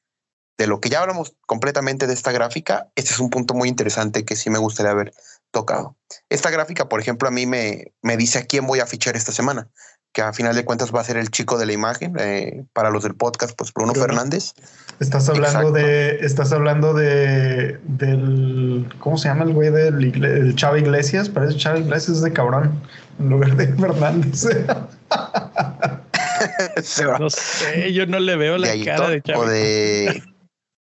[0.57, 2.91] de lo que ya hablamos completamente de esta gráfica.
[2.95, 5.13] Este es un punto muy interesante que sí me gustaría haber
[5.53, 5.97] tocado.
[6.29, 9.31] Esta gráfica, por ejemplo, a mí me, me dice a quién voy a fichar esta
[9.31, 9.69] semana
[10.13, 12.91] que a final de cuentas va a ser el chico de la imagen eh, para
[12.91, 14.53] los del podcast, pues Bruno Fernández.
[15.01, 20.79] Estás hablando de, estás hablando de del, ¿cómo se llama el güey del el Chava
[20.79, 21.31] Iglesias?
[21.31, 22.83] Parece Chava Iglesias de cabrón
[23.19, 24.45] en lugar de Fernández.
[27.19, 29.39] no sé, yo no le veo la cara de Chava.
[29.39, 30.23] O de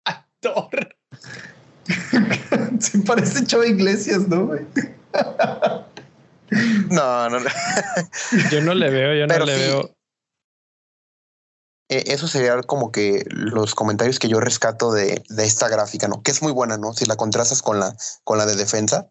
[0.05, 0.95] actor.
[2.79, 4.47] sí parece Chava Iglesias, ¿no?
[4.47, 4.65] Güey?
[6.89, 7.37] No, no,
[8.51, 9.95] Yo no le veo, yo no le veo.
[11.89, 16.23] E, eso sería como que los comentarios que yo rescato de, de, esta gráfica, ¿no?
[16.23, 16.93] Que es muy buena, ¿no?
[16.93, 19.09] Si la contrastas con la, con la de defensa,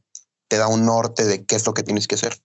[0.49, 2.41] te da un norte de qué es lo que tienes que hacer.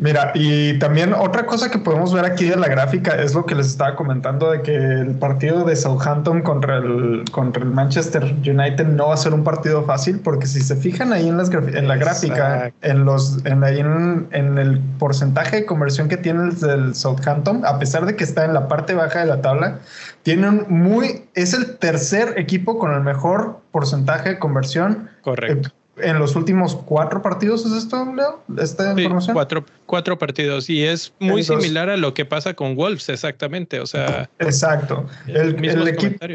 [0.00, 3.54] Mira, y también otra cosa que podemos ver aquí en la gráfica es lo que
[3.54, 8.86] les estaba comentando de que el partido de Southampton contra el, contra el Manchester United
[8.86, 11.86] no va a ser un partido fácil porque si se fijan ahí en, las, en
[11.86, 17.66] la gráfica, en, los, en, en, el porcentaje de conversión que tiene el del Southampton,
[17.66, 19.80] a pesar de que está en la parte baja de la tabla,
[20.22, 25.10] tienen muy, es el tercer equipo con el mejor porcentaje de conversión.
[25.20, 25.70] Correcto
[26.02, 28.42] en los últimos cuatro partidos, ¿es esto, Leo?
[28.58, 29.34] ¿Esta información?
[29.34, 30.68] Cuatro, cuatro partidos.
[30.70, 33.80] Y es muy similar a lo que pasa con Wolves, exactamente.
[33.80, 34.28] O sea.
[34.38, 35.06] Exacto.
[35.26, 36.26] El, el, equipo,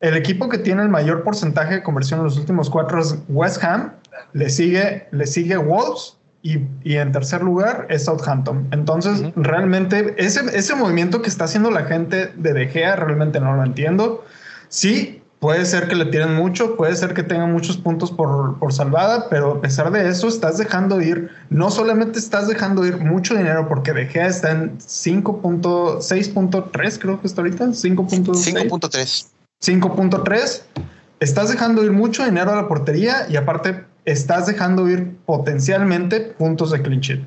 [0.00, 3.62] el equipo que tiene el mayor porcentaje de conversión en los últimos cuatro es West
[3.64, 3.92] Ham.
[4.32, 6.16] Le sigue, le sigue Wolves.
[6.42, 8.68] Y, y en tercer lugar es Southampton.
[8.70, 13.54] Entonces, realmente, ese, ese movimiento que está haciendo la gente de De Gea, realmente no
[13.54, 14.24] lo entiendo.
[14.70, 18.74] Sí, Puede ser que le tienen mucho, puede ser que tengan muchos puntos por, por,
[18.74, 23.34] salvada, pero a pesar de eso estás dejando ir, no solamente estás dejando ir mucho
[23.34, 29.28] dinero porque De Gea está en 5.6.3, creo que está ahorita, 5.3.
[29.62, 30.62] 5.3.
[31.20, 36.70] Estás dejando ir mucho dinero a la portería y aparte estás dejando ir potencialmente puntos
[36.70, 37.24] de clean sheet.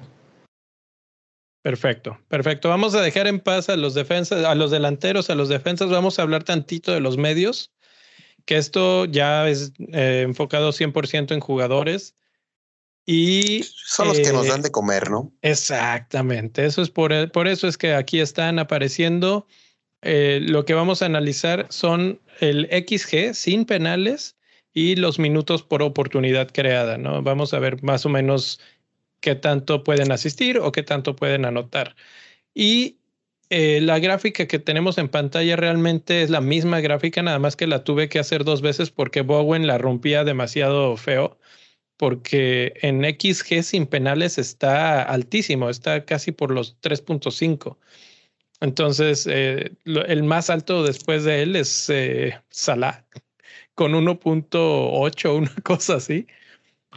[1.64, 2.70] Perfecto, perfecto.
[2.70, 5.90] Vamos a dejar en paz a los defensas, a los delanteros, a los defensas.
[5.90, 7.72] Vamos a hablar tantito de los medios
[8.46, 12.16] que esto ya es eh, enfocado 100% en jugadores.
[13.06, 15.34] Y son los que nos dan eh, de comer, ¿no?
[15.42, 16.66] Exactamente.
[16.66, 19.46] Eso es por, por eso es que aquí están apareciendo.
[20.02, 24.38] Eh, lo que vamos a analizar son el XG sin penales
[24.74, 27.22] y los minutos por oportunidad creada, ¿no?
[27.22, 28.60] Vamos a ver más o menos
[29.20, 31.96] qué tanto pueden asistir o qué tanto pueden anotar.
[32.54, 32.98] Y
[33.56, 37.68] eh, la gráfica que tenemos en pantalla realmente es la misma gráfica, nada más que
[37.68, 41.38] la tuve que hacer dos veces porque Bowen la rompía demasiado feo,
[41.96, 47.78] porque en XG sin penales está altísimo, está casi por los 3.5.
[48.60, 53.06] Entonces, eh, el más alto después de él es eh, Salah,
[53.76, 56.26] con 1.8, una cosa así.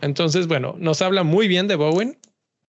[0.01, 2.19] Entonces, bueno, nos habla muy bien de Bowen,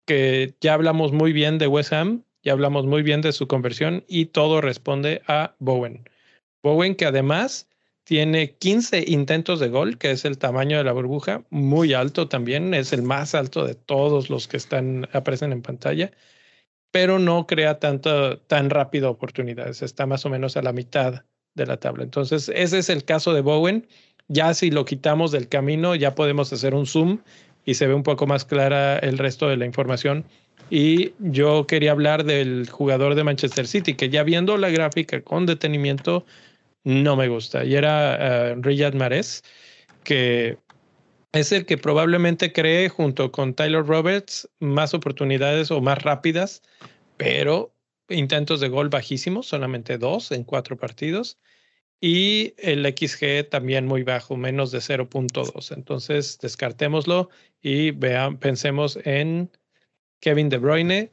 [0.06, 4.04] que ya hablamos muy bien de West Ham, ya hablamos muy bien de su conversión
[4.08, 6.08] y todo responde a Bowen.
[6.62, 7.68] Bowen que además
[8.04, 12.74] tiene 15 intentos de gol, que es el tamaño de la burbuja, muy alto también,
[12.74, 16.10] es el más alto de todos los que están aparecen en pantalla.
[16.90, 19.82] pero no crea tanto, tan rápido oportunidades.
[19.82, 21.24] Está más o menos a la mitad
[21.54, 22.04] de la tabla.
[22.04, 23.88] Entonces, ese es el caso de Bowen.
[24.28, 27.20] Ya si lo quitamos del camino, ya podemos hacer un zoom
[27.64, 30.24] y se ve un poco más clara el resto de la información.
[30.70, 35.46] Y yo quería hablar del jugador de Manchester City, que ya viendo la gráfica con
[35.46, 36.24] detenimiento,
[36.84, 37.64] no me gusta.
[37.64, 39.42] Y era uh, Riyad Mahrez,
[40.04, 40.58] que
[41.32, 46.62] es el que probablemente cree junto con Tyler Roberts más oportunidades o más rápidas,
[47.16, 47.74] pero
[48.08, 51.38] intentos de gol bajísimos, solamente dos en cuatro partidos.
[52.00, 55.72] Y el XG también muy bajo, menos de 0.2.
[55.74, 57.30] Entonces, descartémoslo
[57.62, 59.50] y vean, pensemos en
[60.22, 61.12] Kevin De Bruyne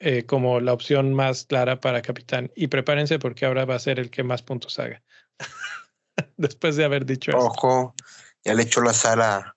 [0.00, 2.50] eh, como la opción más clara para capitán.
[2.56, 5.02] Y prepárense porque ahora va a ser el que más puntos haga.
[6.38, 7.38] Después de haber dicho eso.
[7.38, 7.94] Ojo,
[8.42, 9.56] ya le echó la sala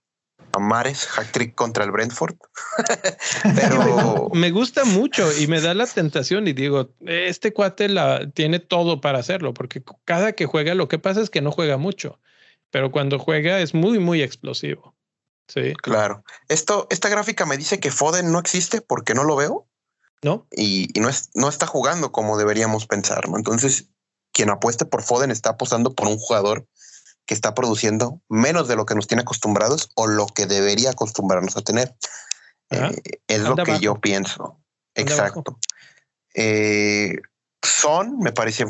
[0.52, 2.36] a Mares, hack trick contra el Brentford.
[3.56, 8.60] Pero me gusta mucho y me da la tentación y digo, este cuate la tiene
[8.60, 12.20] todo para hacerlo, porque cada que juega lo que pasa es que no juega mucho,
[12.70, 14.94] pero cuando juega es muy, muy explosivo.
[15.48, 15.74] Sí.
[15.82, 16.24] Claro.
[16.48, 19.68] Esto, esta gráfica me dice que Foden no existe porque no lo veo.
[20.24, 20.48] No.
[20.52, 23.28] Y, no, es, no está jugando como deberíamos pensar.
[23.30, 23.38] ¿no?
[23.38, 23.90] Entonces,
[24.32, 26.68] quien apueste por Foden está apostando por un jugador
[27.26, 31.56] que está produciendo menos de lo que nos tiene acostumbrados o lo que debería acostumbrarnos
[31.58, 31.96] a tener.
[32.70, 34.60] Eh, es lo que yo pienso.
[34.96, 35.60] Exacto.
[36.34, 37.18] Eh,
[37.62, 38.66] son, me parece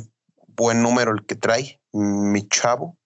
[0.47, 2.97] buen número el que trae mi chavo.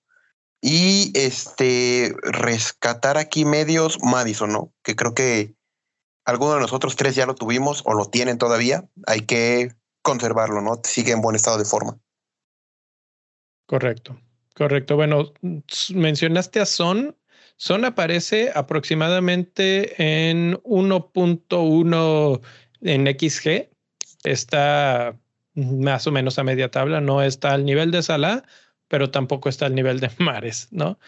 [0.69, 4.73] Y este rescatar aquí medios Madison, ¿no?
[4.83, 5.55] Que creo que
[6.25, 8.83] alguno de nosotros tres ya lo tuvimos o lo tienen todavía.
[9.05, 10.81] Hay que conservarlo, ¿no?
[10.83, 11.97] Sigue en buen estado de forma.
[13.65, 14.19] Correcto.
[14.55, 14.97] Correcto.
[14.97, 15.31] Bueno,
[15.93, 17.15] mencionaste a Son.
[17.55, 19.93] Son aparece aproximadamente
[20.29, 22.41] en 1.1
[22.81, 23.69] en XG.
[24.25, 25.17] Está
[25.53, 26.99] más o menos a media tabla.
[26.99, 28.43] No está al nivel de Salah,
[28.87, 30.99] pero tampoco está al nivel de Mares, ¿no?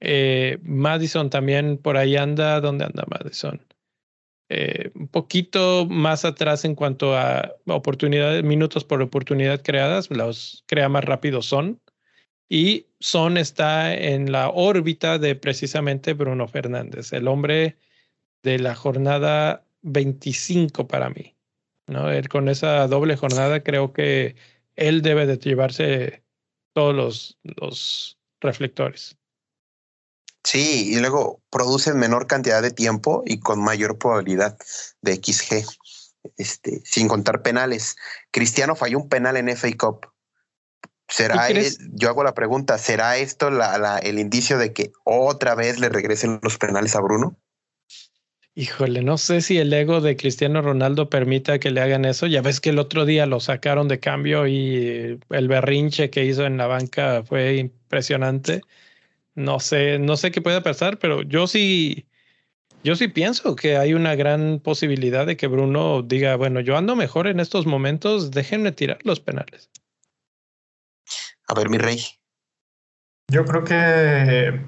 [0.00, 2.60] Eh, Madison también por ahí anda.
[2.60, 3.60] ¿Dónde anda Madison?
[4.48, 10.10] Eh, un poquito más atrás en cuanto a oportunidades, minutos por oportunidad creadas.
[10.10, 11.80] Los crea más rápido Son
[12.48, 17.76] y Son está en la órbita de precisamente Bruno Fernández, el hombre
[18.42, 21.36] de la jornada 25 para mí.
[21.86, 22.10] ¿no?
[22.10, 24.34] Él, con esa doble jornada creo que
[24.76, 26.22] él debe de llevarse
[26.80, 29.14] todos los, los reflectores.
[30.42, 34.56] Sí, y luego produce menor cantidad de tiempo y con mayor probabilidad
[35.02, 35.66] de XG,
[36.38, 37.96] este, sin contar penales.
[38.30, 40.06] Cristiano falló un penal en FA Cup
[41.06, 41.48] ¿Será,
[41.92, 46.38] yo hago la pregunta, ¿será esto la, el indicio de que otra vez le regresen
[46.42, 47.36] los penales a Bruno?
[48.56, 52.26] Híjole, no sé si el ego de Cristiano Ronaldo permita que le hagan eso.
[52.26, 56.44] Ya ves que el otro día lo sacaron de cambio y el berrinche que hizo
[56.44, 58.62] en la banca fue impresionante.
[59.34, 62.06] No sé, no sé qué pueda pasar, pero yo sí,
[62.82, 66.96] yo sí pienso que hay una gran posibilidad de que Bruno diga, bueno, yo ando
[66.96, 69.70] mejor en estos momentos, déjenme tirar los penales.
[71.46, 72.00] A ver, mi rey.
[73.28, 74.60] Yo creo que.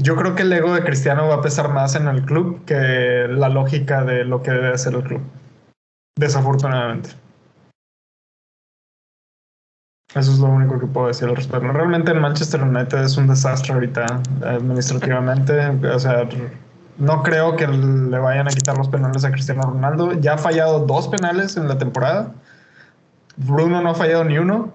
[0.00, 3.26] Yo creo que el ego de Cristiano va a pesar más en el club que
[3.28, 5.20] la lógica de lo que debe hacer el club.
[6.16, 7.10] Desafortunadamente.
[10.14, 11.70] Eso es lo único que puedo decir al respecto.
[11.70, 14.06] Realmente Manchester United es un desastre ahorita
[14.42, 15.68] administrativamente.
[15.88, 16.28] O sea,
[16.96, 20.12] no creo que le vayan a quitar los penales a Cristiano Ronaldo.
[20.14, 22.32] Ya ha fallado dos penales en la temporada.
[23.36, 24.72] Bruno no ha fallado ni uno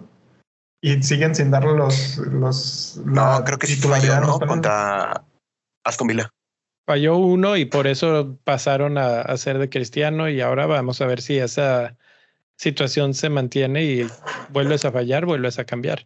[0.84, 2.18] y siguen sin darle los.
[2.18, 4.38] los no, creo que sí falló, ¿no?
[4.38, 5.24] Contra
[5.86, 6.30] Aston Villa.
[6.86, 11.22] Falló uno y por eso pasaron a, ser de Cristiano y ahora vamos a ver
[11.22, 11.96] si esa
[12.58, 14.08] situación se mantiene y
[14.50, 16.06] vuelves a fallar, vuelves a cambiar.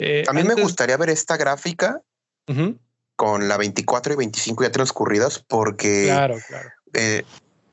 [0.00, 2.02] Eh, a mí me gustaría ver esta gráfica
[3.14, 6.70] con la 24 y 25 ya transcurridas porque claro, claro.
[6.94, 7.22] Eh,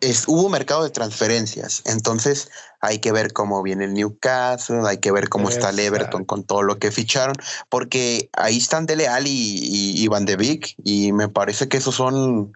[0.02, 2.50] es, hubo mercado de transferencias, entonces
[2.82, 6.44] hay que ver cómo viene el Newcastle, hay que ver cómo está el Everton con
[6.44, 7.36] todo lo que ficharon,
[7.70, 12.54] porque ahí están Dele Alli y, Van de Beek, y me parece que esos son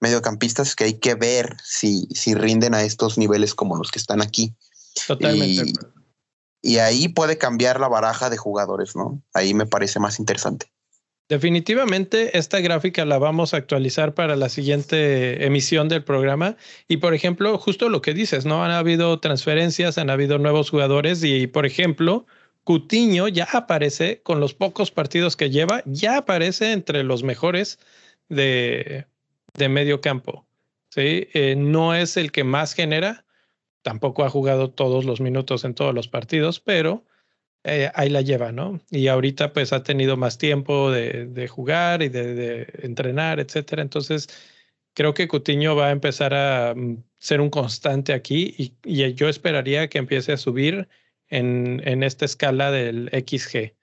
[0.00, 4.22] mediocampistas que hay que ver si, si rinden a estos niveles como los que están
[4.22, 4.54] aquí.
[5.06, 5.72] Totalmente.
[6.62, 9.22] y ahí puede cambiar la baraja de jugadores, ¿no?
[9.32, 10.72] Ahí me parece más interesante.
[11.28, 16.56] Definitivamente esta gráfica la vamos a actualizar para la siguiente emisión del programa.
[16.88, 18.64] Y por ejemplo, justo lo que dices, ¿no?
[18.64, 22.26] Han habido transferencias, han habido nuevos jugadores y por ejemplo,
[22.64, 27.78] Cutiño ya aparece con los pocos partidos que lleva, ya aparece entre los mejores
[28.30, 29.06] de,
[29.52, 30.46] de medio campo.
[30.88, 31.28] ¿sí?
[31.34, 33.26] Eh, no es el que más genera,
[33.82, 37.04] tampoco ha jugado todos los minutos en todos los partidos, pero
[37.64, 38.80] eh, ahí la lleva, ¿no?
[38.90, 43.82] Y ahorita pues ha tenido más tiempo de, jugar y de, entrenar, etcétera.
[43.82, 44.28] Entonces,
[44.94, 49.28] creo que Cutiño va a empezar a mm, ser un constante aquí y, y yo
[49.28, 50.88] esperaría que empiece a subir
[51.28, 53.74] en, en esta escala del XG.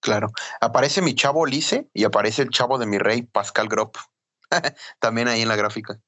[0.00, 0.28] Claro.
[0.60, 3.96] Aparece mi chavo Lice y aparece el chavo de mi rey, Pascal Grop.
[5.00, 6.00] También ahí en la gráfica.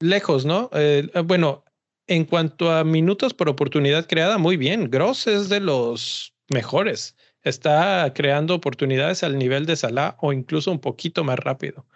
[0.00, 0.70] Lejos, ¿no?
[0.72, 1.64] Eh, eh, bueno,
[2.08, 4.90] en cuanto a minutos por oportunidad creada, muy bien.
[4.90, 7.16] Gross es de los mejores.
[7.42, 11.86] Está creando oportunidades al nivel de Salah o incluso un poquito más rápido.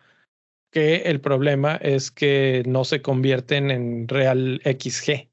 [0.70, 5.28] Que el problema es que no se convierten en real XG,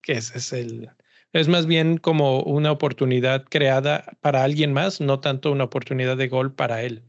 [0.00, 0.90] que es el,
[1.32, 6.28] es más bien como una oportunidad creada para alguien más, no tanto una oportunidad de
[6.28, 7.04] gol para él.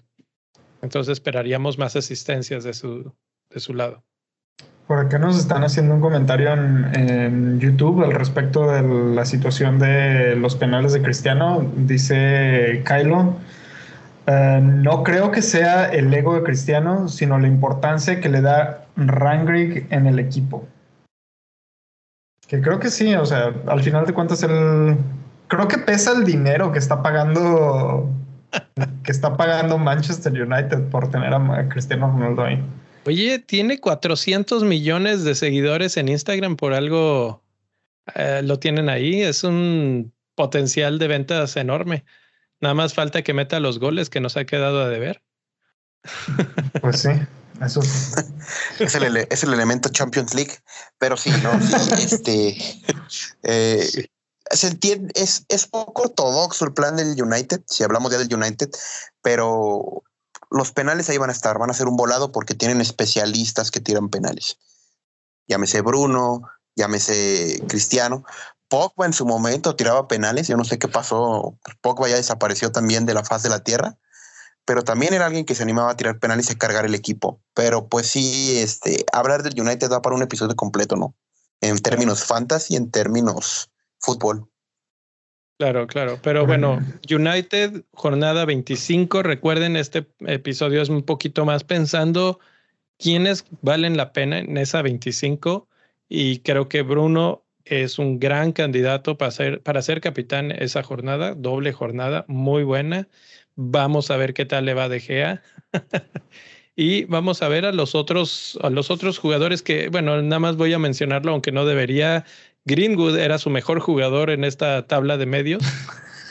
[0.82, 3.15] Entonces esperaríamos más asistencias de su,
[3.49, 4.03] de su lado.
[4.92, 10.36] Por acá nos están haciendo un comentario en, YouTube al respecto de la situación de
[10.36, 11.66] los penales de Cristiano.
[11.78, 13.36] Dice Kylo,
[14.28, 18.84] eh, no creo que sea el ego de Cristiano, sino la importancia que le da
[18.98, 20.68] Rangrig en el equipo.
[22.50, 24.98] Que creo que sí, o sea, al final de cuentas el...
[25.48, 28.10] Creo que pesa el dinero que está pagando
[29.04, 32.62] que está pagando Manchester United por tener a Cristiano Ronaldo ahí.
[33.06, 37.43] Oye, tiene 400 millones de seguidores en Instagram por algo
[38.16, 39.22] eh, lo tienen ahí.
[39.22, 42.06] Es un potencial de ventas enorme.
[42.60, 45.24] Nada más falta que meta los goles que nos ha quedado a deber.
[46.82, 47.10] Pues sí,
[47.64, 47.82] eso
[48.80, 50.54] es, el, es el elemento Champions League,
[50.97, 51.52] pero sí, no,
[51.97, 52.58] este,
[53.43, 54.08] eh,
[54.49, 58.70] se entiende, es, es poco ortodoxo el plan del United, si hablamos ya del United,
[59.22, 60.04] pero
[60.52, 63.80] los penales ahí van a estar, van a ser un volado porque tienen especialistas que
[63.80, 64.58] tiran penales.
[65.47, 66.43] Llámese Bruno,
[66.76, 68.26] llámese Cristiano.
[68.68, 73.06] Pogba en su momento tiraba penales, yo no sé qué pasó, Pogba ya desapareció también
[73.06, 73.97] de la faz de la tierra,
[74.66, 77.41] pero también era alguien que se animaba a tirar penales y a cargar el equipo.
[77.54, 81.16] Pero pues sí, este, hablar del United da para un episodio completo, ¿no?
[81.62, 84.51] En términos fantasy en términos fútbol.
[85.62, 86.18] Claro, claro.
[86.24, 89.22] Pero bueno, United, jornada 25.
[89.22, 92.39] Recuerden, este episodio es un poquito más pensando
[92.97, 95.68] quiénes valen la pena en esa 25.
[96.09, 101.36] Y creo que Bruno es un gran candidato para ser, para ser capitán esa jornada,
[101.36, 103.07] doble jornada, muy buena.
[103.55, 105.43] Vamos a ver qué tal le va de Gea.
[106.76, 110.55] y vamos a ver a los otros, a los otros jugadores que, bueno, nada más
[110.55, 112.26] voy a mencionarlo, aunque no debería.
[112.66, 115.64] Greenwood era su mejor jugador en esta tabla de medios,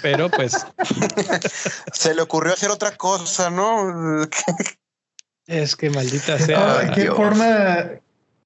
[0.03, 0.67] pero pues.
[1.93, 4.23] Se le ocurrió hacer otra cosa, ¿no?
[5.47, 6.93] es que maldita sea.
[6.95, 7.91] ¿Qué forma,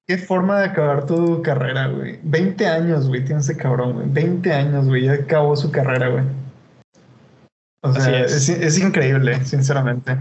[0.07, 2.19] qué forma de acabar tu carrera, güey?
[2.23, 4.07] 20 años, güey, tiene ese cabrón, güey.
[4.09, 6.23] 20 años, güey, ya acabó su carrera, güey.
[7.81, 8.49] O sea, es.
[8.49, 10.17] es increíble, sinceramente.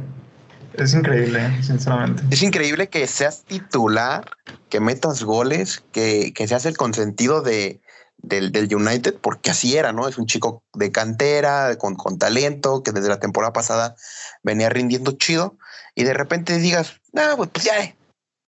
[0.76, 2.22] Es increíble, sinceramente.
[2.30, 4.30] Es increíble que seas titular,
[4.68, 7.80] que metas goles, que, que seas el consentido de,
[8.18, 10.08] del, del, United, porque así era, ¿no?
[10.08, 13.94] Es un chico de cantera, con, con talento, que desde la temporada pasada
[14.42, 15.56] venía rindiendo chido,
[15.94, 17.94] y de repente digas, no, pues, pues ya,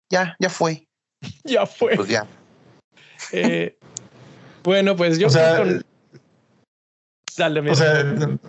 [0.09, 0.87] ya, ya fue.
[1.43, 1.95] Ya fue.
[1.95, 2.25] Pues ya.
[3.31, 3.77] Eh,
[4.63, 5.63] bueno, pues yo o sea,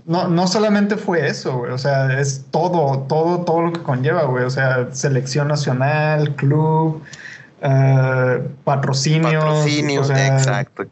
[0.07, 1.73] no, no solamente fue eso, güey.
[1.73, 4.45] O sea, es todo, todo, todo lo que conlleva, güey.
[4.45, 7.03] O sea, selección nacional, club,
[7.63, 9.45] uh, patrocinios.
[9.45, 10.85] Patrocinios, exacto.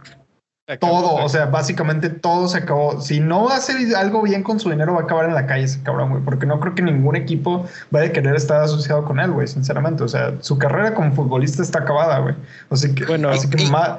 [0.78, 3.00] Todo, o sea, básicamente todo se acabó.
[3.00, 5.46] Si no va a hacer algo bien con su dinero, va a acabar en la
[5.46, 6.22] calle ese cabrón, güey.
[6.22, 10.04] Porque no creo que ningún equipo vaya a querer estar asociado con él, güey, sinceramente.
[10.04, 12.36] O sea, su carrera como futbolista está acabada, güey.
[12.68, 13.98] O sea que, bueno, así que más,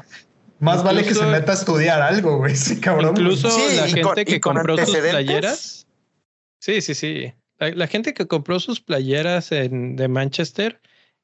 [0.61, 3.15] más vale que se meta a estudiar algo, güey, sí, cabrón.
[3.17, 5.87] Incluso la gente que compró sus playeras.
[6.59, 7.33] Sí, sí, sí.
[7.57, 10.79] La, gente que compró sus playeras en, de Manchester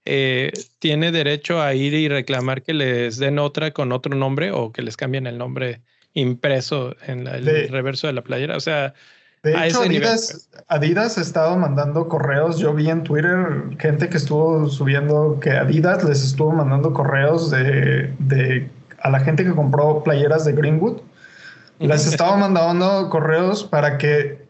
[0.06, 4.72] eh, tiene derecho a ir y reclamar que les den otra con otro nombre o
[4.72, 5.82] que les cambien el nombre
[6.14, 8.58] impreso en el reverso de la playera.
[8.58, 8.96] O sea,
[9.44, 12.58] de hecho, Adidas, Adidas, ha estado mandando correos.
[12.58, 13.46] Yo vi en Twitter
[13.78, 18.68] gente que estuvo subiendo que Adidas les estuvo mandando correos de, de
[19.02, 21.02] a la gente que compró playeras de Greenwood,
[21.80, 24.48] les estaba mandando correos para que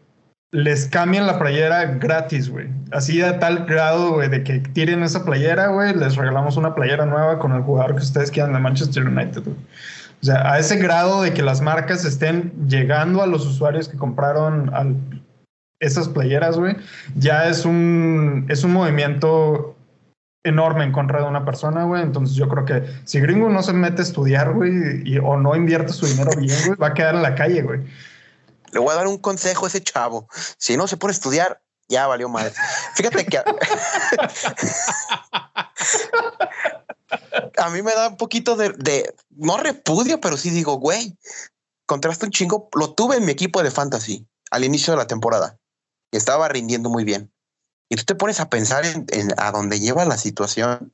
[0.50, 2.68] les cambien la playera gratis, güey.
[2.90, 7.04] Así a tal grado, güey, de que tiren esa playera, güey, les regalamos una playera
[7.04, 11.22] nueva con el jugador que ustedes quieran de Manchester United, O sea, a ese grado
[11.22, 14.72] de que las marcas estén llegando a los usuarios que compraron
[15.80, 16.76] esas playeras, güey,
[17.14, 19.76] ya es un, es un movimiento
[20.48, 22.02] enorme en contra de una persona, güey.
[22.02, 25.92] Entonces yo creo que si Gringo no se mete a estudiar, güey, o no invierte
[25.92, 27.80] su dinero bien, güey, va a quedar en la calle, güey.
[28.72, 30.28] Le voy a dar un consejo a ese chavo.
[30.58, 32.52] Si no se pone a estudiar, ya valió madre.
[32.94, 33.44] Fíjate que a,
[37.70, 41.16] mí me da un poquito de, de, no repudio, pero sí digo, güey,
[41.86, 42.68] contraste un chingo.
[42.74, 45.58] Lo tuve en mi equipo de fantasy al inicio de la temporada
[46.16, 47.32] estaba rindiendo muy bien.
[47.88, 49.06] Y tú te pones a pensar en,
[49.36, 50.92] a dónde lleva la situación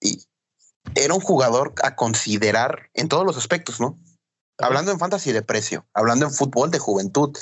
[0.00, 0.26] y
[0.94, 3.98] era un jugador a considerar en todos los aspectos, ¿no?
[4.58, 7.36] Hablando en fantasy de precio, hablando en fútbol de juventud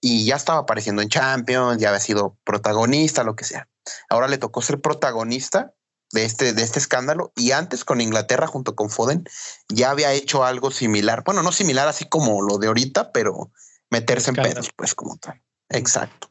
[0.00, 3.68] y ya estaba apareciendo en Champions, ya había sido protagonista, lo que sea.
[4.08, 5.74] Ahora le tocó ser protagonista
[6.12, 9.24] de este, de este escándalo y antes con Inglaterra junto con Foden
[9.68, 11.22] ya había hecho algo similar.
[11.24, 13.50] Bueno, no similar así como lo de ahorita, pero
[13.90, 15.42] meterse en pedos, pues como tal.
[15.68, 16.30] Exacto.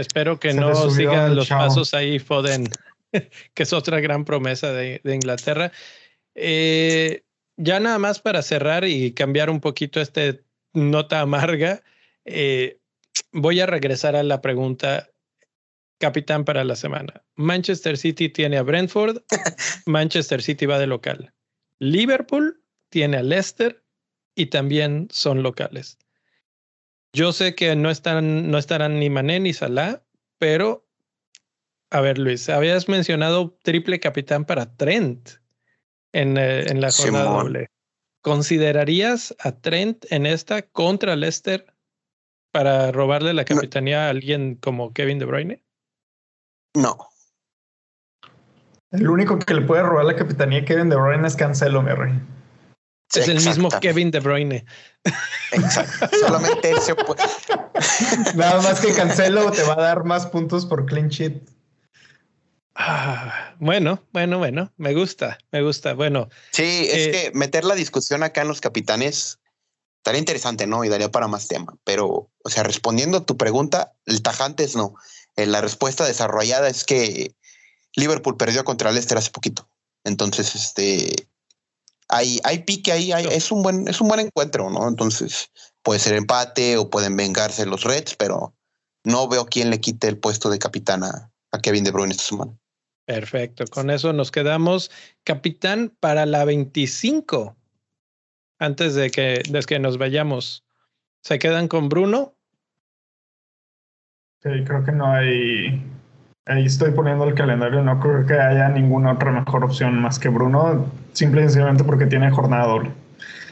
[0.00, 2.68] Espero que no sigan los pasos ahí, Foden,
[3.54, 5.72] que es otra gran promesa de, Inglaterra.
[6.34, 7.22] Eh,
[7.56, 11.82] ya nada más para cerrar y cambiar un poquito este nota amarga,
[12.24, 12.78] eh,
[13.32, 15.10] voy a regresar a la pregunta
[15.98, 17.22] capitán para la semana.
[17.36, 19.22] Manchester City tiene a Brentford,
[19.86, 21.32] Manchester City va de local.
[21.78, 23.82] Liverpool tiene a Leicester
[24.34, 25.98] y también son locales.
[27.12, 30.02] Yo sé que no, están, no estarán ni Mané ni Salah,
[30.38, 30.86] pero
[31.90, 35.30] a ver, Luis, habías mencionado triple capitán para Trent
[36.12, 37.68] en, eh, en la jornada doble.
[38.22, 41.66] ¿Considerarías a Trent en esta contra Leicester
[42.52, 45.64] para robarle la capitanía a alguien como Kevin De Bruyne?
[46.76, 47.08] No.
[48.92, 51.92] El único que le puede robar la capitanía a Kevin De Bruyne es Cancelo, mi
[51.92, 52.12] rey.
[53.14, 54.64] Es el mismo Kevin De Bruyne.
[55.52, 56.08] Exacto.
[56.20, 57.22] Solamente él se puede.
[58.36, 61.42] Nada más que Cancelo te va a dar más puntos por clean sheet.
[62.76, 65.94] Ah, bueno, bueno, bueno, me gusta, me gusta.
[65.94, 69.40] Bueno, sí, es eh, que meter la discusión acá en los capitanes
[69.98, 70.82] estaría interesante, ¿no?
[70.84, 71.76] Y daría para más tema.
[71.84, 74.94] Pero, o sea, respondiendo a tu pregunta, el tajante es no.
[75.36, 77.34] Eh, la respuesta desarrollada es que
[77.96, 79.68] Liverpool perdió contra Leicester hace poquito.
[80.04, 81.28] Entonces, este,
[82.10, 84.88] hay, hay pique ahí, es, un buen, es un buen encuentro, ¿no?
[84.88, 85.50] Entonces
[85.82, 88.54] puede ser empate o pueden vengarse los Reds, pero
[89.04, 91.30] no veo quién le quite el puesto de capitán a,
[91.62, 92.56] Kevin De Bruyne esta semana.
[93.06, 94.90] Perfecto, con eso nos quedamos
[95.24, 97.56] capitán para la 25.
[98.60, 100.64] Antes de que, de que nos vayamos,
[101.22, 102.34] ¿se quedan con Bruno?
[104.42, 105.82] Sí, creo que no hay
[106.50, 110.28] Ahí estoy poniendo el calendario, no creo que haya ninguna otra mejor opción más que
[110.28, 112.90] Bruno, simple y sencillamente porque tiene jornada doble.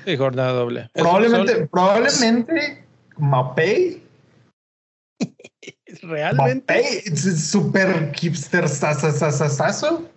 [0.04, 0.90] Sí, jornada doble.
[0.94, 2.84] Probablemente, probablemente
[3.16, 4.02] Mapei.
[6.02, 6.74] Realmente.
[6.74, 10.08] Mapei, super hipster sasasasasazo.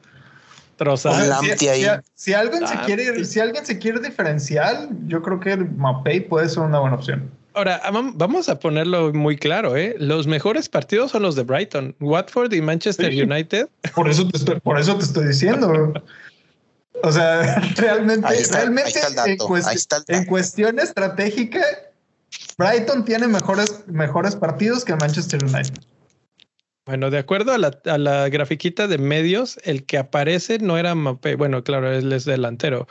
[2.16, 6.64] Si, alguien se quiere, si alguien se quiere diferenciar, yo creo que Mapei puede ser
[6.64, 7.30] una buena opción.
[7.54, 7.82] Ahora,
[8.14, 9.96] vamos a ponerlo muy claro, ¿eh?
[10.00, 13.68] Los mejores partidos son los de Brighton, Watford y Manchester United.
[13.94, 15.94] Por eso te estoy, por eso te estoy diciendo.
[17.04, 19.00] O sea, realmente, realmente
[20.08, 21.62] en, cuestión estratégica,
[22.58, 25.84] Brighton tiene mejores, mejores partidos que Manchester United.
[26.86, 30.96] Bueno, de acuerdo a la, a la grafiquita de medios, el que aparece no era
[30.96, 31.36] Mbappé.
[31.36, 32.88] Bueno, claro, él es delantero,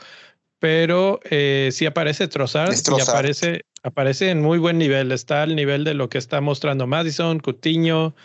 [0.61, 5.11] pero eh, sí aparece Trossard, y aparece, aparece en muy buen nivel.
[5.11, 8.15] Está al nivel de lo que está mostrando Madison, Cutiño,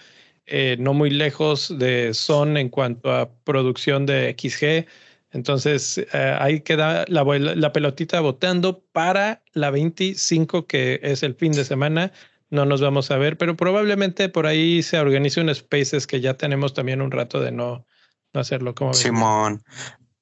[0.46, 4.88] eh, no muy lejos de Son en cuanto a producción de XG.
[5.30, 11.52] Entonces eh, ahí queda la, la pelotita votando para la 25, que es el fin
[11.52, 12.12] de semana.
[12.48, 16.34] No nos vamos a ver, pero probablemente por ahí se organice un Spaces que ya
[16.34, 17.84] tenemos también un rato de no,
[18.32, 18.74] no hacerlo.
[18.74, 19.64] como Simón,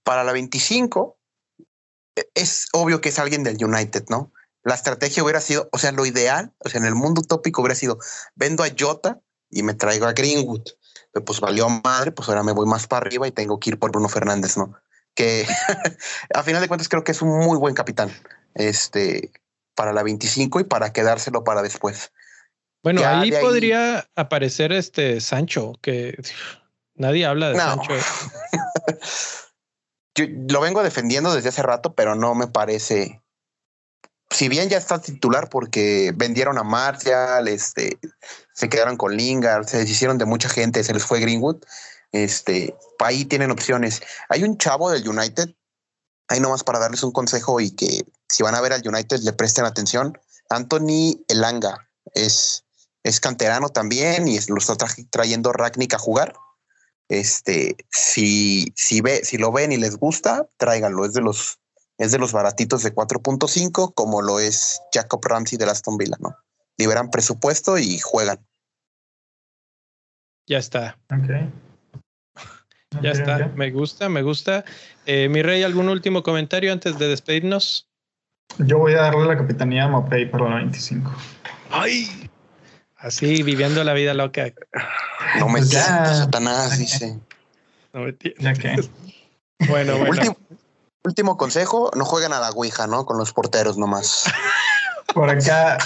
[0.02, 1.18] para la 25
[2.34, 4.32] es obvio que es alguien del United, ¿no?
[4.64, 7.74] La estrategia hubiera sido, o sea, lo ideal, o sea, en el mundo utópico hubiera
[7.74, 7.98] sido,
[8.34, 9.20] vendo a Jota
[9.50, 10.62] y me traigo a Greenwood.
[11.12, 13.78] Pero pues valió madre, pues ahora me voy más para arriba y tengo que ir
[13.78, 14.74] por Bruno Fernández, ¿no?
[15.14, 15.46] Que
[16.34, 18.10] a final de cuentas creo que es un muy buen capitán
[18.54, 19.32] este,
[19.74, 22.12] para la 25 y para quedárselo para después.
[22.82, 26.22] Bueno, ahí podría aparecer este Sancho, que
[26.94, 27.92] nadie habla de Sancho.
[30.14, 33.22] yo lo vengo defendiendo desde hace rato, pero no me parece.
[34.34, 38.00] Si bien ya está titular porque vendieron a Martial, este,
[38.52, 41.62] se quedaron con Lingard, se deshicieron de mucha gente, se les fue Greenwood.
[42.10, 44.02] Este, ahí tienen opciones.
[44.28, 45.54] Hay un chavo del United,
[46.26, 49.32] ahí nomás para darles un consejo y que si van a ver al United le
[49.34, 50.18] presten atención.
[50.50, 52.64] Anthony Elanga es,
[53.04, 54.74] es canterano también y lo está
[55.10, 56.34] trayendo Ragnick a jugar
[57.08, 61.04] Este, si, si, ve, si lo ven y les gusta, tráiganlo.
[61.04, 61.60] Es de los,
[61.98, 66.36] es de los baratitos de 4.5, como lo es Jacob Ramsey de Aston Villa, ¿no?
[66.76, 68.44] Liberan presupuesto y juegan.
[70.46, 70.98] Ya está.
[71.10, 71.30] Ok.
[73.02, 73.48] Ya está.
[73.56, 74.64] Me gusta, me gusta.
[75.04, 77.88] Eh, mi rey, ¿algún último comentario antes de despedirnos?
[78.58, 81.12] Yo voy a darle la capitanía a Mopey para la 25.
[81.70, 82.30] ¡Ay!
[82.96, 84.52] Así, viviendo la vida loca.
[85.40, 85.82] No me Pues ya.
[85.82, 87.18] siento, Satanás, dice.
[87.92, 88.44] No me entiendes.
[88.44, 88.76] Ya que.
[89.68, 90.10] Bueno, bueno.
[90.12, 90.36] Último,
[91.04, 93.04] último consejo, no jueguen a la Ouija, ¿no?
[93.06, 94.24] Con los porteros nomás.
[95.12, 95.78] Por acá,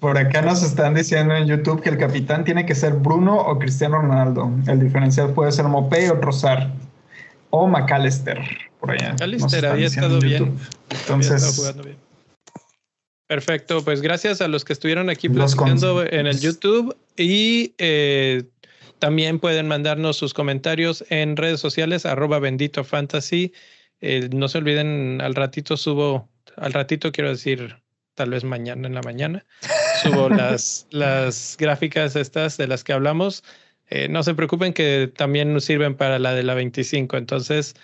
[0.00, 3.58] por acá nos están diciendo en YouTube que el capitán tiene que ser Bruno o
[3.58, 4.50] Cristiano Ronaldo.
[4.66, 6.68] El diferencial puede ser Mopey o Trossard.
[7.50, 8.42] O McAllister,
[8.80, 9.12] por allá.
[9.12, 10.38] McAllister había estado en bien.
[10.38, 10.58] YouTube.
[10.58, 11.96] Había estado Entonces, jugando bien.
[13.26, 18.44] Perfecto, pues gracias a los que estuvieron aquí platicando en el YouTube y eh,
[18.98, 23.52] también pueden mandarnos sus comentarios en redes sociales, arroba bendito fantasy.
[24.06, 27.76] Eh, no se olviden, al ratito subo, al ratito quiero decir,
[28.14, 29.46] tal vez mañana en la mañana,
[30.02, 33.42] subo las, las gráficas estas de las que hablamos.
[33.88, 37.16] Eh, no se preocupen que también nos sirven para la de la 25.
[37.16, 37.76] Entonces,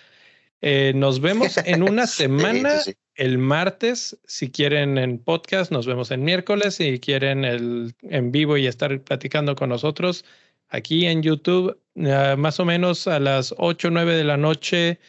[0.61, 2.99] eh, nos vemos en una semana Sí, sí, sí.
[3.15, 4.19] el martes.
[4.27, 6.75] Si quieren en podcast, nos vemos el miércoles.
[6.75, 10.27] Si quieren el en vivo y estar platicando con nosotros
[10.69, 15.01] aquí en YouTube, eh, más o menos a las 8 o 9 de la noche,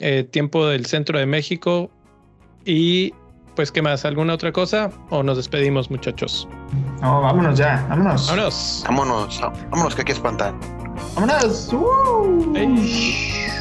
[0.00, 1.90] eh, tiempo del centro de México.
[2.64, 3.12] Y
[3.56, 4.04] pues, ¿qué más?
[4.04, 4.90] ¿Alguna otra cosa?
[5.10, 6.48] ¿O nos despedimos, muchachos?
[7.00, 8.26] no, vámonos ya, vámonos.
[8.28, 8.84] Vámonos.
[8.86, 9.40] Vámonos,
[9.70, 10.54] vámonos que hay que espantar.
[11.14, 11.72] Vámonos.
[11.72, 12.52] ¡Uh!
[12.54, 13.59] Hey.